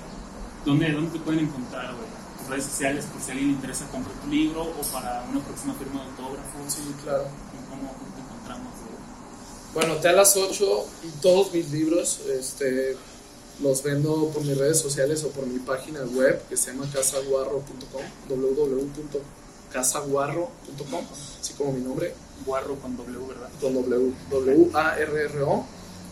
[0.65, 2.07] ¿dónde, ¿Dónde te pueden encontrar, güey?
[2.39, 5.39] Tus redes sociales, por si a alguien le interesa comprar tu libro o para una
[5.41, 6.57] próxima firma de autógrafo.
[6.67, 7.23] Sí, claro.
[7.69, 8.97] ¿Cómo, cómo te encontramos, güey?
[9.73, 12.95] Bueno, Te a las 8 y todos mis libros este,
[13.61, 18.01] los vendo por mis redes sociales o por mi página web que se llama casaguarro.com,
[18.29, 21.05] www.casaguarro.com,
[21.39, 22.13] así como mi nombre.
[22.45, 23.49] Guarro con W, ¿verdad?
[23.59, 25.65] Con W, W-A-R-R-O.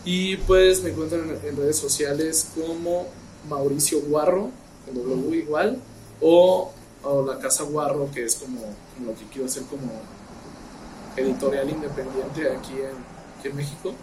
[0.04, 3.06] Y pues me encuentran en, en redes sociales como
[3.48, 4.50] Mauricio Guarro,
[4.84, 5.80] con W igual,
[6.20, 6.72] o,
[7.02, 9.90] o la Casa Guarro, que es como, como lo que quiero hacer como
[11.16, 13.15] editorial independiente aquí en,
[13.46, 13.94] aquí en México.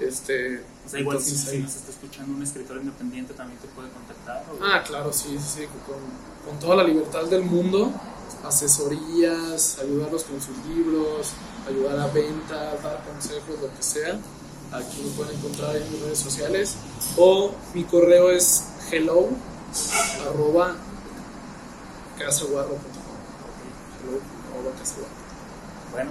[0.00, 3.58] Este, O sea, igual si, entonces, si ahí- nos está escuchando un escritor independiente también
[3.60, 4.44] te puede contactar.
[4.50, 5.96] o- Ah, claro, sí, sí, con,
[6.48, 7.90] con toda la libertad del mundo,
[8.44, 11.32] asesorías, ayudarlos con sus libros,
[11.68, 14.18] ayudar a venta, dar consejos, lo que sea.
[14.70, 16.74] Aquí me pueden encontrar en mis redes sociales.
[17.16, 19.28] O mi correo es hello
[20.28, 20.76] arroba
[22.18, 22.78] casaguarro.com.
[24.02, 24.20] Hello
[24.52, 25.14] arroba casaguarro.
[25.92, 26.10] Bueno,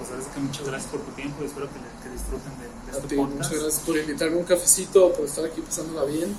[0.00, 2.64] pues ahora sí que muchas gracias por tu tiempo y espero que, que disfruten de,
[2.64, 3.36] de este ti, podcast.
[3.36, 6.34] muchas gracias por invitarme a un cafecito, por estar aquí pasándola bien.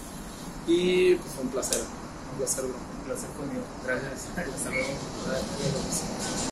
[0.67, 2.73] Y pues fue un placer, un placer, bro.
[2.73, 3.63] Un placer conmigo.
[3.85, 4.27] Gracias.
[4.57, 6.50] Hasta luego.